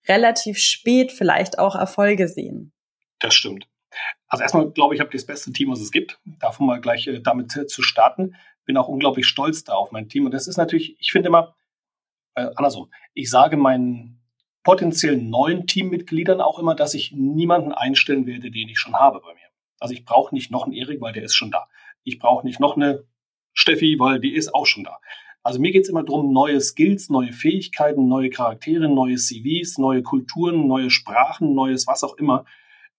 relativ 0.09 0.59
spät 0.59 1.13
vielleicht 1.13 1.59
auch 1.59 1.77
Erfolge 1.77 2.27
sehen. 2.27 2.73
Das 3.19 3.35
stimmt. 3.35 3.69
Also 4.27 4.43
erstmal 4.43 4.71
glaube 4.71 4.95
ich, 4.95 5.01
habe 5.01 5.11
das 5.13 5.27
beste 5.27 5.53
Team, 5.53 5.71
was 5.71 5.81
es 5.81 5.91
gibt. 5.91 6.19
Davon 6.25 6.67
mal 6.67 6.81
gleich 6.81 7.07
äh, 7.07 7.21
damit 7.21 7.55
äh, 7.57 7.67
zu 7.67 7.83
starten. 7.83 8.35
Bin 8.65 8.77
auch 8.77 8.89
unglaublich 8.89 9.27
stolz 9.27 9.65
da 9.65 9.75
auf 9.75 9.93
mein 9.93 10.09
Team. 10.09 10.25
Und 10.25 10.33
das 10.33 10.47
ist 10.47 10.57
natürlich, 10.57 10.97
ich 11.01 11.13
finde 11.13 11.29
immer, 11.29 11.55
äh, 12.35 12.49
andersrum. 12.55 12.91
Ich 13.15 13.31
sage 13.31 13.57
meinen 13.57 14.18
potenziellen 14.69 15.31
neuen 15.31 15.67
Teammitgliedern 15.67 16.43
auch 16.43 16.59
immer, 16.59 16.75
dass 16.75 16.93
ich 16.93 17.13
niemanden 17.13 17.73
einstellen 17.73 18.27
werde, 18.27 18.51
den 18.51 18.69
ich 18.69 18.79
schon 18.79 18.93
habe 18.93 19.21
bei 19.21 19.33
mir. 19.33 19.49
Also 19.81 19.95
ich 19.95 20.05
brauche 20.05 20.35
nicht 20.35 20.51
noch 20.51 20.65
einen 20.65 20.75
Erik, 20.75 21.01
weil 21.01 21.15
der 21.15 21.23
ist 21.23 21.37
schon 21.37 21.51
da. 21.51 21.69
Ich 22.05 22.19
brauche 22.19 22.45
nicht 22.45 22.61
noch 22.61 22.77
eine 22.77 23.05
Steffi, 23.55 23.97
weil 23.99 24.21
die 24.21 24.35
ist 24.35 24.55
auch 24.55 24.67
schon 24.67 24.85
da. 24.85 24.99
Also 25.43 25.59
mir 25.59 25.73
geht 25.73 25.85
es 25.85 25.89
immer 25.89 26.03
darum, 26.03 26.35
neue 26.35 26.61
Skills, 26.61 27.09
neue 27.09 27.33
Fähigkeiten, 27.33 28.09
neue 28.09 28.29
Charaktere, 28.29 28.91
neue 28.91 29.17
CVs, 29.17 29.79
neue 29.79 30.03
Kulturen, 30.03 30.67
neue 30.67 30.91
Sprachen, 30.91 31.55
neues 31.55 31.87
was 31.87 32.05
auch 32.05 32.19
immer 32.19 32.45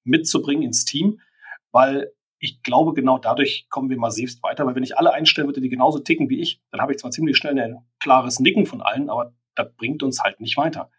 mitzubringen 0.03 0.63
ins 0.63 0.85
Team, 0.85 1.21
weil 1.71 2.11
ich 2.39 2.63
glaube, 2.63 2.95
genau 2.95 3.19
dadurch 3.19 3.67
kommen 3.69 3.91
wir 3.91 3.97
massivst 3.99 4.41
weiter, 4.41 4.65
weil 4.65 4.73
wenn 4.73 4.81
ich 4.81 4.97
alle 4.97 5.13
einstellen 5.13 5.47
würde, 5.47 5.61
die 5.61 5.69
genauso 5.69 5.99
ticken 5.99 6.31
wie 6.31 6.41
ich, 6.41 6.63
dann 6.71 6.81
habe 6.81 6.93
ich 6.93 6.97
zwar 6.97 7.11
ziemlich 7.11 7.37
schnell 7.37 7.59
ein 7.59 7.77
klares 7.99 8.39
Nicken 8.39 8.65
von 8.65 8.81
allen, 8.81 9.11
aber 9.11 9.35
das 9.53 9.71
bringt 9.75 10.01
uns 10.01 10.23
halt 10.23 10.41
nicht 10.41 10.57
weiter 10.57 10.89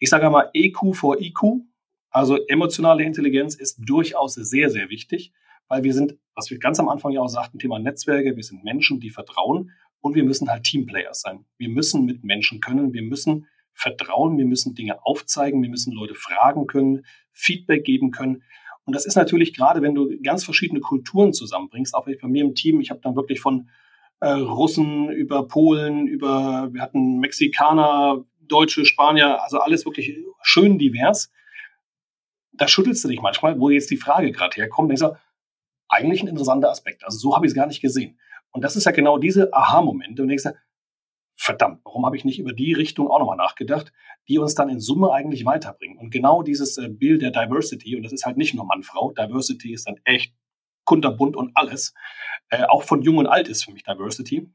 ich 0.00 0.08
sage 0.08 0.28
mal 0.30 0.50
EQ 0.54 0.94
vor 0.94 1.20
IQ, 1.20 1.62
also 2.10 2.36
emotionale 2.48 3.04
Intelligenz 3.04 3.54
ist 3.54 3.78
durchaus 3.78 4.34
sehr, 4.34 4.70
sehr 4.70 4.88
wichtig, 4.90 5.32
weil 5.68 5.84
wir 5.84 5.94
sind, 5.94 6.18
was 6.34 6.50
wir 6.50 6.58
ganz 6.58 6.80
am 6.80 6.88
Anfang 6.88 7.12
ja 7.12 7.20
auch 7.20 7.28
sagten, 7.28 7.58
Thema 7.58 7.78
Netzwerke, 7.78 8.34
wir 8.34 8.42
sind 8.42 8.64
Menschen, 8.64 8.98
die 8.98 9.10
vertrauen 9.10 9.70
und 10.00 10.16
wir 10.16 10.24
müssen 10.24 10.48
halt 10.48 10.64
Teamplayers 10.64 11.20
sein. 11.20 11.44
Wir 11.58 11.68
müssen 11.68 12.06
mit 12.06 12.24
Menschen 12.24 12.60
können, 12.60 12.92
wir 12.92 13.02
müssen 13.02 13.46
vertrauen, 13.74 14.38
wir 14.38 14.46
müssen 14.46 14.74
Dinge 14.74 15.04
aufzeigen, 15.06 15.62
wir 15.62 15.70
müssen 15.70 15.92
Leute 15.92 16.14
fragen 16.14 16.66
können, 16.66 17.04
Feedback 17.30 17.84
geben 17.84 18.10
können. 18.10 18.42
Und 18.84 18.96
das 18.96 19.06
ist 19.06 19.16
natürlich 19.16 19.54
gerade, 19.54 19.82
wenn 19.82 19.94
du 19.94 20.10
ganz 20.22 20.44
verschiedene 20.44 20.80
Kulturen 20.80 21.32
zusammenbringst, 21.32 21.94
auch 21.94 22.06
bei 22.06 22.28
mir 22.28 22.42
im 22.42 22.54
Team, 22.54 22.80
ich 22.80 22.90
habe 22.90 23.00
dann 23.02 23.14
wirklich 23.14 23.40
von 23.40 23.68
äh, 24.20 24.30
Russen 24.30 25.10
über 25.10 25.46
Polen, 25.46 26.06
über, 26.06 26.70
wir 26.72 26.80
hatten 26.80 27.18
Mexikaner, 27.18 28.24
Deutsche, 28.50 28.84
Spanier, 28.84 29.42
also 29.42 29.60
alles 29.60 29.84
wirklich 29.84 30.16
schön 30.42 30.78
divers. 30.78 31.30
Da 32.52 32.68
schüttelst 32.68 33.04
du 33.04 33.08
dich 33.08 33.20
manchmal, 33.20 33.58
wo 33.58 33.70
jetzt 33.70 33.90
die 33.90 33.96
Frage 33.96 34.32
gerade 34.32 34.56
herkommt. 34.56 34.90
Denkst 34.90 35.02
du, 35.02 35.16
eigentlich 35.88 36.22
ein 36.22 36.28
interessanter 36.28 36.70
Aspekt. 36.70 37.04
Also 37.04 37.18
so 37.18 37.34
habe 37.34 37.46
ich 37.46 37.50
es 37.50 37.56
gar 37.56 37.66
nicht 37.66 37.80
gesehen. 37.80 38.18
Und 38.52 38.62
das 38.62 38.76
ist 38.76 38.84
ja 38.84 38.92
genau 38.92 39.18
diese 39.18 39.52
Aha-Momente. 39.52 40.22
Und 40.22 40.28
denkst 40.28 40.44
du, 40.44 40.54
verdammt, 41.36 41.80
warum 41.84 42.04
habe 42.04 42.16
ich 42.16 42.24
nicht 42.24 42.38
über 42.38 42.52
die 42.52 42.72
Richtung 42.72 43.08
auch 43.08 43.18
nochmal 43.18 43.36
nachgedacht, 43.36 43.92
die 44.28 44.38
uns 44.38 44.54
dann 44.54 44.68
in 44.68 44.78
Summe 44.80 45.12
eigentlich 45.12 45.44
weiterbringen. 45.46 45.98
Und 45.98 46.10
genau 46.10 46.42
dieses 46.42 46.76
äh, 46.76 46.88
Bild 46.88 47.22
der 47.22 47.30
Diversity, 47.30 47.96
und 47.96 48.02
das 48.02 48.12
ist 48.12 48.26
halt 48.26 48.36
nicht 48.36 48.54
nur 48.54 48.66
Mann-Frau, 48.66 49.12
Diversity 49.12 49.72
ist 49.72 49.88
dann 49.88 49.96
echt 50.04 50.34
kunterbunt 50.84 51.36
und 51.36 51.52
alles. 51.54 51.94
Äh, 52.50 52.64
auch 52.64 52.82
von 52.82 53.02
Jung 53.02 53.18
und 53.18 53.26
Alt 53.26 53.48
ist 53.48 53.64
für 53.64 53.72
mich 53.72 53.84
Diversity 53.84 54.50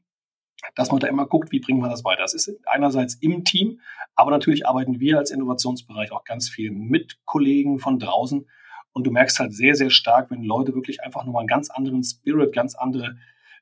dass 0.74 0.90
man 0.90 1.00
da 1.00 1.06
immer 1.06 1.26
guckt, 1.26 1.52
wie 1.52 1.60
bringen 1.60 1.80
wir 1.80 1.88
das 1.88 2.04
weiter. 2.04 2.22
Das 2.22 2.34
ist 2.34 2.50
einerseits 2.66 3.14
im 3.14 3.44
Team, 3.44 3.80
aber 4.14 4.30
natürlich 4.30 4.66
arbeiten 4.66 5.00
wir 5.00 5.18
als 5.18 5.30
Innovationsbereich 5.30 6.12
auch 6.12 6.24
ganz 6.24 6.48
viel 6.48 6.70
mit 6.70 7.18
Kollegen 7.24 7.78
von 7.78 7.98
draußen. 7.98 8.48
Und 8.92 9.06
du 9.06 9.10
merkst 9.10 9.38
halt 9.38 9.52
sehr, 9.52 9.74
sehr 9.74 9.90
stark, 9.90 10.30
wenn 10.30 10.42
Leute 10.42 10.74
wirklich 10.74 11.02
einfach 11.02 11.24
nochmal 11.24 11.40
einen 11.40 11.48
ganz 11.48 11.70
anderen 11.70 12.02
Spirit, 12.02 12.54
ganz 12.54 12.74
andere 12.74 13.16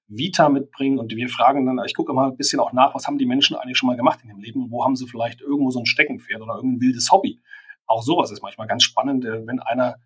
Vita 0.06 0.48
mitbringen. 0.48 0.98
Und 0.98 1.14
wir 1.14 1.28
fragen 1.28 1.66
dann, 1.66 1.80
ich 1.84 1.94
gucke 1.94 2.12
mal 2.12 2.30
ein 2.30 2.36
bisschen 2.36 2.60
auch 2.60 2.72
nach, 2.72 2.94
was 2.94 3.06
haben 3.06 3.18
die 3.18 3.26
Menschen 3.26 3.56
eigentlich 3.56 3.76
schon 3.76 3.88
mal 3.88 3.96
gemacht 3.96 4.20
in 4.22 4.28
ihrem 4.28 4.40
Leben 4.40 4.62
und 4.62 4.70
wo 4.70 4.84
haben 4.84 4.94
sie 4.94 5.08
vielleicht 5.08 5.40
irgendwo 5.40 5.70
so 5.70 5.80
ein 5.80 5.86
Steckenpferd 5.86 6.40
oder 6.40 6.54
irgendein 6.54 6.80
wildes 6.80 7.10
Hobby. 7.10 7.40
Auch 7.86 8.02
sowas 8.02 8.30
ist 8.30 8.42
manchmal 8.42 8.68
ganz 8.68 8.84
spannend, 8.84 9.24
äh, 9.24 9.46
wenn 9.46 9.60
einer 9.60 9.96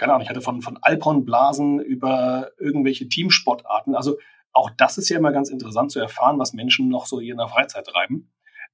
keine 0.00 0.14
Ahnung, 0.14 0.22
ich 0.22 0.30
hatte 0.30 0.40
von, 0.40 0.62
von 0.62 0.78
Alphornblasen 0.80 1.78
über 1.78 2.52
irgendwelche 2.58 3.06
Teamsportarten. 3.06 3.94
Also 3.94 4.16
auch 4.52 4.70
das 4.76 4.98
ist 4.98 5.08
ja 5.08 5.18
immer 5.18 5.32
ganz 5.32 5.50
interessant 5.50 5.92
zu 5.92 6.00
erfahren, 6.00 6.38
was 6.38 6.52
Menschen 6.52 6.88
noch 6.88 7.06
so 7.06 7.20
in 7.20 7.36
der 7.36 7.48
Freizeit 7.48 7.86
treiben. 7.86 8.32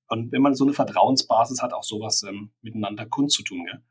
Und 0.08 0.32
wenn 0.32 0.42
man 0.42 0.54
so 0.54 0.64
eine 0.64 0.72
Vertrauensbasis 0.72 1.62
hat, 1.62 1.72
auch 1.72 1.82
sowas 1.82 2.22
ähm, 2.22 2.52
miteinander 2.62 3.06
kundzutun. 3.06 3.64
Gell? 3.64 3.82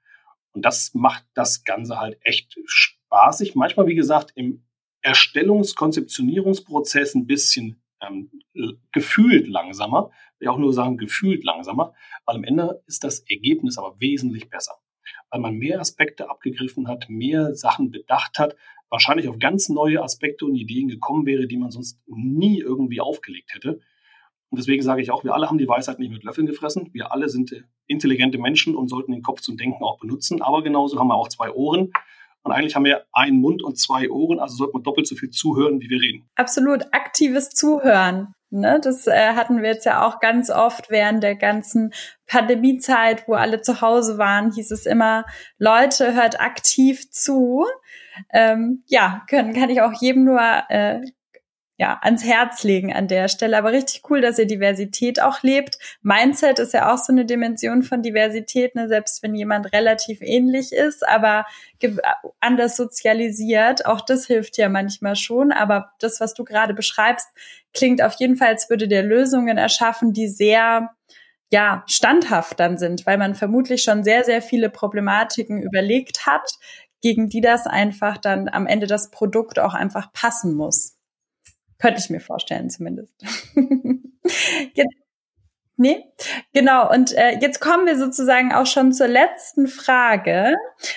Und 0.53 0.63
das 0.63 0.93
macht 0.93 1.25
das 1.33 1.63
Ganze 1.63 1.99
halt 1.99 2.17
echt 2.21 2.55
spaßig. 2.65 3.55
Manchmal, 3.55 3.87
wie 3.87 3.95
gesagt, 3.95 4.31
im 4.35 4.65
Erstellungs-, 5.01 5.75
Konzeptionierungsprozess 5.75 7.15
ein 7.15 7.27
bisschen 7.27 7.83
ähm, 8.01 8.31
gefühlt 8.91 9.47
langsamer. 9.47 10.11
Ich 10.39 10.47
auch 10.47 10.57
nur 10.57 10.73
sagen, 10.73 10.97
gefühlt 10.97 11.43
langsamer. 11.43 11.93
Weil 12.25 12.37
am 12.37 12.43
Ende 12.43 12.81
ist 12.87 13.03
das 13.03 13.19
Ergebnis 13.19 13.77
aber 13.77 13.99
wesentlich 13.99 14.49
besser. 14.49 14.75
Weil 15.29 15.41
man 15.41 15.55
mehr 15.55 15.79
Aspekte 15.81 16.29
abgegriffen 16.29 16.87
hat, 16.87 17.09
mehr 17.09 17.53
Sachen 17.53 17.91
bedacht 17.91 18.39
hat, 18.39 18.55
wahrscheinlich 18.95 19.27
auf 19.27 19.39
ganz 19.39 19.67
neue 19.67 20.01
Aspekte 20.01 20.45
und 20.45 20.55
Ideen 20.55 20.87
gekommen 20.87 21.25
wäre, 21.25 21.47
die 21.47 21.57
man 21.57 21.69
sonst 21.69 21.99
nie 22.07 22.59
irgendwie 22.59 23.01
aufgelegt 23.01 23.53
hätte. 23.53 23.81
Und 24.49 24.59
deswegen 24.59 24.83
sage 24.83 25.01
ich 25.01 25.11
auch, 25.11 25.25
wir 25.25 25.33
alle 25.33 25.49
haben 25.49 25.57
die 25.57 25.67
Weisheit 25.67 25.99
nicht 25.99 26.11
mit 26.11 26.23
Löffeln 26.23 26.47
gefressen. 26.47 26.89
Wir 26.93 27.11
alle 27.11 27.27
sind 27.27 27.53
intelligente 27.87 28.37
Menschen 28.37 28.73
und 28.73 28.87
sollten 28.87 29.11
den 29.11 29.21
Kopf 29.21 29.41
zum 29.41 29.57
Denken 29.57 29.83
auch 29.83 29.99
benutzen. 29.99 30.41
Aber 30.41 30.63
genauso 30.63 30.97
haben 30.97 31.09
wir 31.09 31.15
auch 31.15 31.27
zwei 31.27 31.51
Ohren. 31.51 31.91
Und 32.43 32.51
eigentlich 32.51 32.75
haben 32.75 32.85
wir 32.85 33.05
einen 33.11 33.41
Mund 33.41 33.63
und 33.63 33.77
zwei 33.77 34.09
Ohren, 34.09 34.39
also 34.39 34.55
sollte 34.55 34.73
man 34.73 34.83
doppelt 34.83 35.07
so 35.07 35.15
viel 35.15 35.31
zuhören, 35.31 35.81
wie 35.81 35.89
wir 35.89 35.99
reden. 35.99 36.29
Absolut, 36.35 36.83
aktives 36.93 37.49
Zuhören. 37.49 38.34
Ne, 38.51 38.79
das 38.81 39.07
äh, 39.07 39.33
hatten 39.33 39.61
wir 39.61 39.69
jetzt 39.69 39.85
ja 39.85 40.05
auch 40.05 40.19
ganz 40.19 40.49
oft 40.49 40.89
während 40.89 41.23
der 41.23 41.35
ganzen 41.35 41.93
Pandemiezeit, 42.27 43.27
wo 43.27 43.33
alle 43.33 43.61
zu 43.61 43.81
Hause 43.81 44.17
waren, 44.17 44.51
hieß 44.53 44.71
es 44.71 44.85
immer, 44.85 45.25
Leute, 45.57 46.13
hört 46.13 46.39
aktiv 46.39 47.09
zu. 47.11 47.65
Ähm, 48.31 48.83
ja, 48.85 49.23
können, 49.29 49.53
kann 49.53 49.69
ich 49.69 49.81
auch 49.81 49.93
jedem 49.99 50.25
nur 50.25 50.39
äh, 50.69 51.01
ja, 51.77 51.99
ans 52.01 52.23
Herz 52.23 52.63
legen 52.63 52.93
an 52.93 53.07
der 53.07 53.27
Stelle. 53.27 53.57
Aber 53.57 53.71
richtig 53.71 54.03
cool, 54.09 54.21
dass 54.21 54.39
ihr 54.39 54.47
Diversität 54.47 55.21
auch 55.21 55.43
lebt. 55.43 55.77
Mindset 56.01 56.59
ist 56.59 56.73
ja 56.73 56.93
auch 56.93 56.97
so 56.97 57.11
eine 57.11 57.25
Dimension 57.25 57.83
von 57.83 58.01
Diversität, 58.01 58.75
ne? 58.75 58.87
selbst 58.87 59.21
wenn 59.23 59.35
jemand 59.35 59.73
relativ 59.73 60.19
ähnlich 60.21 60.71
ist, 60.71 61.05
aber 61.07 61.45
anders 62.39 62.77
sozialisiert. 62.77 63.85
Auch 63.85 64.01
das 64.01 64.25
hilft 64.25 64.57
ja 64.57 64.69
manchmal 64.69 65.17
schon. 65.17 65.51
Aber 65.51 65.91
das, 65.99 66.21
was 66.21 66.33
du 66.33 66.45
gerade 66.45 66.73
beschreibst, 66.73 67.27
klingt 67.73 68.01
auf 68.01 68.13
jeden 68.19 68.37
Fall, 68.37 68.49
als 68.49 68.69
würde 68.69 68.87
der 68.87 69.03
Lösungen 69.03 69.57
erschaffen, 69.57 70.13
die 70.13 70.29
sehr 70.29 70.91
ja, 71.51 71.83
standhaft 71.87 72.59
dann 72.59 72.77
sind, 72.77 73.05
weil 73.05 73.17
man 73.17 73.35
vermutlich 73.35 73.83
schon 73.83 74.03
sehr, 74.03 74.23
sehr 74.23 74.41
viele 74.41 74.69
Problematiken 74.69 75.61
überlegt 75.61 76.25
hat, 76.25 76.49
gegen 77.01 77.29
die 77.29 77.41
das 77.41 77.67
einfach 77.67 78.17
dann 78.17 78.49
am 78.49 78.65
Ende 78.65 78.87
das 78.87 79.11
Produkt 79.11 79.59
auch 79.59 79.73
einfach 79.73 80.11
passen 80.11 80.55
muss. 80.55 80.94
Könnte 81.77 81.99
ich 81.99 82.09
mir 82.09 82.21
vorstellen, 82.21 82.69
zumindest. 82.69 83.13
Nee, 85.77 86.05
genau. 86.53 86.89
Und 86.89 87.11
äh, 87.17 87.37
jetzt 87.41 87.59
kommen 87.59 87.85
wir 87.85 87.97
sozusagen 87.97 88.53
auch 88.53 88.65
schon 88.65 88.93
zur 88.93 89.09
letzten 89.09 89.67
Frage, 89.67 90.55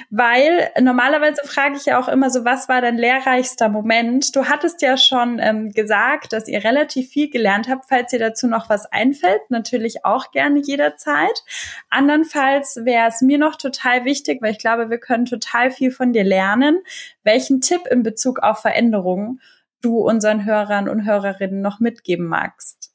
weil 0.09 0.71
normalerweise 0.81 1.43
frage 1.45 1.77
ich 1.77 1.87
ja 1.87 1.99
auch 1.99 2.07
immer 2.07 2.31
so, 2.31 2.45
was 2.45 2.69
war 2.69 2.81
dein 2.81 2.97
lehrreichster 2.97 3.69
Moment? 3.69 4.37
Du 4.37 4.45
hattest 4.45 4.81
ja 4.81 4.97
schon 4.97 5.41
ähm, 5.41 5.73
gesagt, 5.73 6.33
dass 6.33 6.47
ihr 6.47 6.63
relativ 6.63 7.09
viel 7.09 7.29
gelernt 7.29 7.69
habt. 7.69 7.87
Falls 7.89 8.13
dir 8.13 8.21
dazu 8.21 8.47
noch 8.47 8.71
was 8.71 8.87
einfällt, 8.87 9.51
natürlich 9.51 10.05
auch 10.05 10.31
gerne 10.31 10.61
jederzeit. 10.61 11.43
Andernfalls 11.91 12.77
wäre 12.85 13.09
es 13.09 13.21
mir 13.21 13.39
noch 13.39 13.57
total 13.57 14.05
wichtig, 14.05 14.41
weil 14.43 14.53
ich 14.53 14.59
glaube, 14.59 14.91
wir 14.91 14.99
können 14.99 15.25
total 15.25 15.73
viel 15.73 15.91
von 15.91 16.13
dir 16.13 16.25
lernen, 16.25 16.79
welchen 17.25 17.61
Tipp 17.61 17.81
in 17.91 18.05
Bezug 18.05 18.39
auf 18.45 18.61
Veränderungen 18.61 19.41
du 19.81 19.99
unseren 19.99 20.45
Hörern 20.45 20.89
und 20.89 21.05
Hörerinnen 21.05 21.61
noch 21.61 21.81
mitgeben 21.81 22.27
magst. 22.27 22.95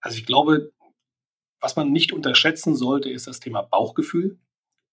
Also 0.00 0.18
ich 0.18 0.26
glaube, 0.26 0.72
was 1.60 1.76
man 1.76 1.92
nicht 1.92 2.12
unterschätzen 2.12 2.74
sollte, 2.74 3.10
ist 3.10 3.26
das 3.26 3.40
Thema 3.40 3.62
Bauchgefühl. 3.62 4.38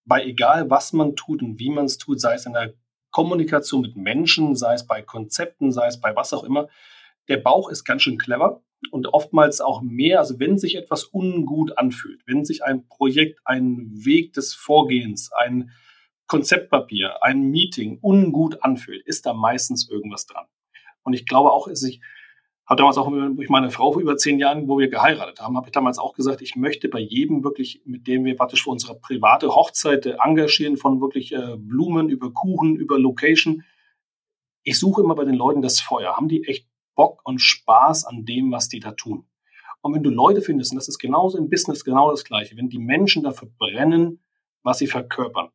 Bei 0.04 0.24
egal, 0.24 0.70
was 0.70 0.92
man 0.92 1.16
tut 1.16 1.42
und 1.42 1.58
wie 1.58 1.70
man 1.70 1.84
es 1.84 1.98
tut, 1.98 2.20
sei 2.20 2.34
es 2.34 2.46
in 2.46 2.52
der 2.52 2.74
Kommunikation 3.10 3.82
mit 3.82 3.96
Menschen, 3.96 4.54
sei 4.54 4.74
es 4.74 4.86
bei 4.86 5.02
Konzepten, 5.02 5.72
sei 5.72 5.88
es 5.88 6.00
bei 6.00 6.14
was 6.14 6.32
auch 6.32 6.44
immer, 6.44 6.68
der 7.28 7.38
Bauch 7.38 7.68
ist 7.68 7.84
ganz 7.84 8.02
schön 8.02 8.18
clever 8.18 8.62
und 8.90 9.08
oftmals 9.08 9.60
auch 9.60 9.82
mehr, 9.82 10.20
also 10.20 10.38
wenn 10.38 10.58
sich 10.58 10.76
etwas 10.76 11.04
ungut 11.12 11.76
anfühlt, 11.76 12.22
wenn 12.26 12.44
sich 12.44 12.64
ein 12.64 12.86
Projekt, 12.86 13.40
ein 13.44 13.90
Weg 13.92 14.32
des 14.32 14.54
Vorgehens, 14.54 15.30
ein 15.32 15.70
Konzeptpapier, 16.26 17.22
ein 17.22 17.42
Meeting 17.42 17.98
ungut 18.00 18.62
anfühlt, 18.62 19.04
ist 19.06 19.26
da 19.26 19.34
meistens 19.34 19.90
irgendwas 19.90 20.26
dran. 20.26 20.46
Und 21.02 21.12
ich 21.12 21.26
glaube 21.26 21.52
auch, 21.52 21.68
ich 21.68 22.00
habe 22.70 22.78
damals 22.78 22.98
auch 22.98 23.10
durch 23.10 23.48
meine 23.48 23.70
Frau 23.70 23.92
vor 23.92 24.00
über 24.00 24.16
zehn 24.16 24.38
Jahren, 24.38 24.68
wo 24.68 24.78
wir 24.78 24.88
geheiratet 24.88 25.40
haben, 25.40 25.56
habe 25.56 25.66
ich 25.66 25.72
damals 25.72 25.98
auch 25.98 26.14
gesagt, 26.14 26.40
ich 26.40 26.54
möchte 26.54 26.88
bei 26.88 27.00
jedem 27.00 27.42
wirklich, 27.42 27.82
mit 27.84 28.06
dem 28.06 28.24
wir 28.24 28.36
praktisch 28.36 28.62
für 28.62 28.70
unsere 28.70 28.94
private 28.94 29.48
Hochzeit 29.48 30.06
äh, 30.06 30.16
engagieren, 30.22 30.76
von 30.76 31.00
wirklich 31.00 31.32
äh, 31.32 31.56
Blumen 31.56 32.08
über 32.08 32.32
Kuchen, 32.32 32.76
über 32.76 32.96
Location. 32.96 33.64
Ich 34.62 34.78
suche 34.78 35.02
immer 35.02 35.16
bei 35.16 35.24
den 35.24 35.34
Leuten 35.34 35.62
das 35.62 35.80
Feuer. 35.80 36.16
Haben 36.16 36.28
die 36.28 36.44
echt 36.44 36.68
Bock 36.94 37.22
und 37.24 37.40
Spaß 37.40 38.04
an 38.04 38.24
dem, 38.24 38.52
was 38.52 38.68
die 38.68 38.78
da 38.78 38.92
tun? 38.92 39.26
Und 39.80 39.94
wenn 39.94 40.04
du 40.04 40.10
Leute 40.10 40.42
findest, 40.42 40.70
und 40.70 40.76
das 40.76 40.86
ist 40.86 40.98
genauso 40.98 41.38
im 41.38 41.48
Business 41.48 41.84
genau 41.84 42.10
das 42.10 42.24
Gleiche, 42.24 42.56
wenn 42.56 42.68
die 42.68 42.78
Menschen 42.78 43.24
dafür 43.24 43.48
brennen, 43.58 44.22
was 44.62 44.78
sie 44.78 44.86
verkörpern, 44.86 45.48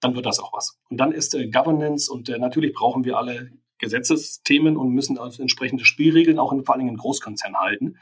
dann 0.00 0.16
wird 0.16 0.26
das 0.26 0.40
auch 0.40 0.52
was. 0.52 0.80
Und 0.90 0.96
dann 0.96 1.12
ist 1.12 1.34
äh, 1.34 1.48
Governance 1.48 2.10
und 2.10 2.28
äh, 2.28 2.38
natürlich 2.38 2.72
brauchen 2.72 3.04
wir 3.04 3.16
alle 3.16 3.52
Gesetzesthemen 3.78 4.76
und 4.76 4.90
müssen 4.90 5.18
also 5.18 5.42
entsprechende 5.42 5.84
Spielregeln 5.84 6.38
auch 6.38 6.52
in, 6.52 6.64
vor 6.64 6.74
allem 6.74 6.88
in 6.88 6.96
Großkonzernen 6.96 7.58
halten. 7.58 7.98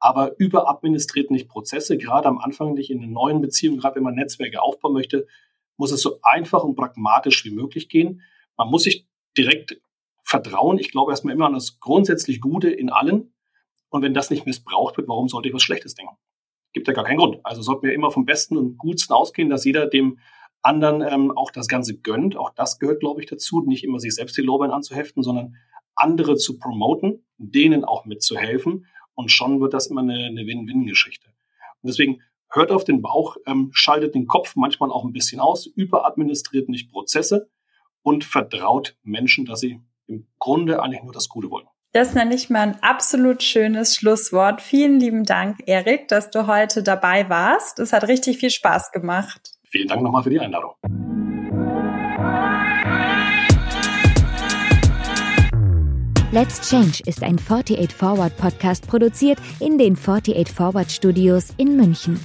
Aber 0.00 0.38
überadministriert 0.38 1.30
nicht 1.30 1.48
Prozesse, 1.48 1.98
gerade 1.98 2.28
am 2.28 2.38
Anfang 2.38 2.74
nicht 2.74 2.90
in 2.90 3.00
den 3.00 3.12
neuen 3.12 3.40
Beziehungen, 3.40 3.80
gerade 3.80 3.96
wenn 3.96 4.04
man 4.04 4.14
Netzwerke 4.14 4.62
aufbauen 4.62 4.92
möchte, 4.92 5.26
muss 5.76 5.92
es 5.92 6.02
so 6.02 6.18
einfach 6.22 6.62
und 6.62 6.76
pragmatisch 6.76 7.44
wie 7.44 7.50
möglich 7.50 7.88
gehen. 7.88 8.22
Man 8.56 8.68
muss 8.68 8.84
sich 8.84 9.06
direkt 9.36 9.80
vertrauen. 10.22 10.78
Ich 10.78 10.90
glaube 10.90 11.12
erstmal 11.12 11.34
immer 11.34 11.46
an 11.46 11.54
das 11.54 11.80
grundsätzlich 11.80 12.40
Gute 12.40 12.70
in 12.70 12.90
allen. 12.90 13.32
Und 13.88 14.02
wenn 14.02 14.14
das 14.14 14.30
nicht 14.30 14.44
missbraucht 14.44 14.98
wird, 14.98 15.08
warum 15.08 15.28
sollte 15.28 15.48
ich 15.48 15.54
was 15.54 15.62
Schlechtes 15.62 15.94
denken? 15.94 16.16
Gibt 16.72 16.86
ja 16.86 16.92
gar 16.92 17.04
keinen 17.04 17.16
Grund. 17.16 17.38
Also 17.44 17.62
sollten 17.62 17.86
wir 17.86 17.94
immer 17.94 18.10
vom 18.10 18.26
Besten 18.26 18.56
und 18.56 18.76
Gutsten 18.76 19.14
ausgehen, 19.14 19.48
dass 19.48 19.64
jeder 19.64 19.86
dem 19.86 20.18
anderen 20.62 21.02
ähm, 21.02 21.30
auch 21.36 21.50
das 21.50 21.68
Ganze 21.68 21.98
gönnt. 21.98 22.36
Auch 22.36 22.50
das 22.50 22.78
gehört, 22.78 23.00
glaube 23.00 23.20
ich, 23.20 23.26
dazu, 23.26 23.62
nicht 23.62 23.84
immer 23.84 23.98
sich 23.98 24.14
selbst 24.14 24.36
die 24.36 24.42
Lorbeeren 24.42 24.72
anzuheften, 24.72 25.22
sondern 25.22 25.56
andere 25.94 26.36
zu 26.36 26.58
promoten, 26.58 27.24
denen 27.36 27.84
auch 27.84 28.04
mitzuhelfen. 28.04 28.86
Und 29.14 29.30
schon 29.30 29.60
wird 29.60 29.74
das 29.74 29.88
immer 29.88 30.02
eine, 30.02 30.26
eine 30.26 30.46
Win-Win-Geschichte. 30.46 31.28
Und 31.82 31.88
deswegen 31.88 32.22
hört 32.50 32.70
auf 32.70 32.84
den 32.84 33.02
Bauch, 33.02 33.36
ähm, 33.46 33.70
schaltet 33.72 34.14
den 34.14 34.26
Kopf 34.26 34.56
manchmal 34.56 34.90
auch 34.90 35.04
ein 35.04 35.12
bisschen 35.12 35.40
aus, 35.40 35.66
überadministriert 35.66 36.68
nicht 36.68 36.90
Prozesse 36.90 37.50
und 38.02 38.24
vertraut 38.24 38.96
Menschen, 39.02 39.44
dass 39.44 39.60
sie 39.60 39.80
im 40.06 40.26
Grunde 40.38 40.82
eigentlich 40.82 41.02
nur 41.02 41.12
das 41.12 41.28
Gute 41.28 41.50
wollen. 41.50 41.66
Das 41.92 42.14
nenne 42.14 42.34
ich 42.34 42.50
mal 42.50 42.60
ein 42.60 42.82
absolut 42.82 43.42
schönes 43.42 43.94
Schlusswort. 43.94 44.60
Vielen 44.60 45.00
lieben 45.00 45.24
Dank, 45.24 45.58
Erik, 45.66 46.08
dass 46.08 46.30
du 46.30 46.46
heute 46.46 46.82
dabei 46.82 47.28
warst. 47.30 47.78
Es 47.78 47.92
hat 47.92 48.06
richtig 48.08 48.38
viel 48.38 48.50
Spaß 48.50 48.92
gemacht. 48.92 49.57
Vielen 49.70 49.88
Dank 49.88 50.02
nochmal 50.02 50.22
für 50.22 50.30
die 50.30 50.40
Einladung. 50.40 50.72
Let's 56.30 56.68
Change 56.68 57.02
ist 57.06 57.22
ein 57.22 57.38
48 57.38 57.90
Forward 57.90 58.36
Podcast 58.36 58.86
produziert 58.86 59.38
in 59.60 59.78
den 59.78 59.96
48 59.96 60.48
Forward 60.48 60.90
Studios 60.90 61.54
in 61.56 61.76
München. 61.76 62.20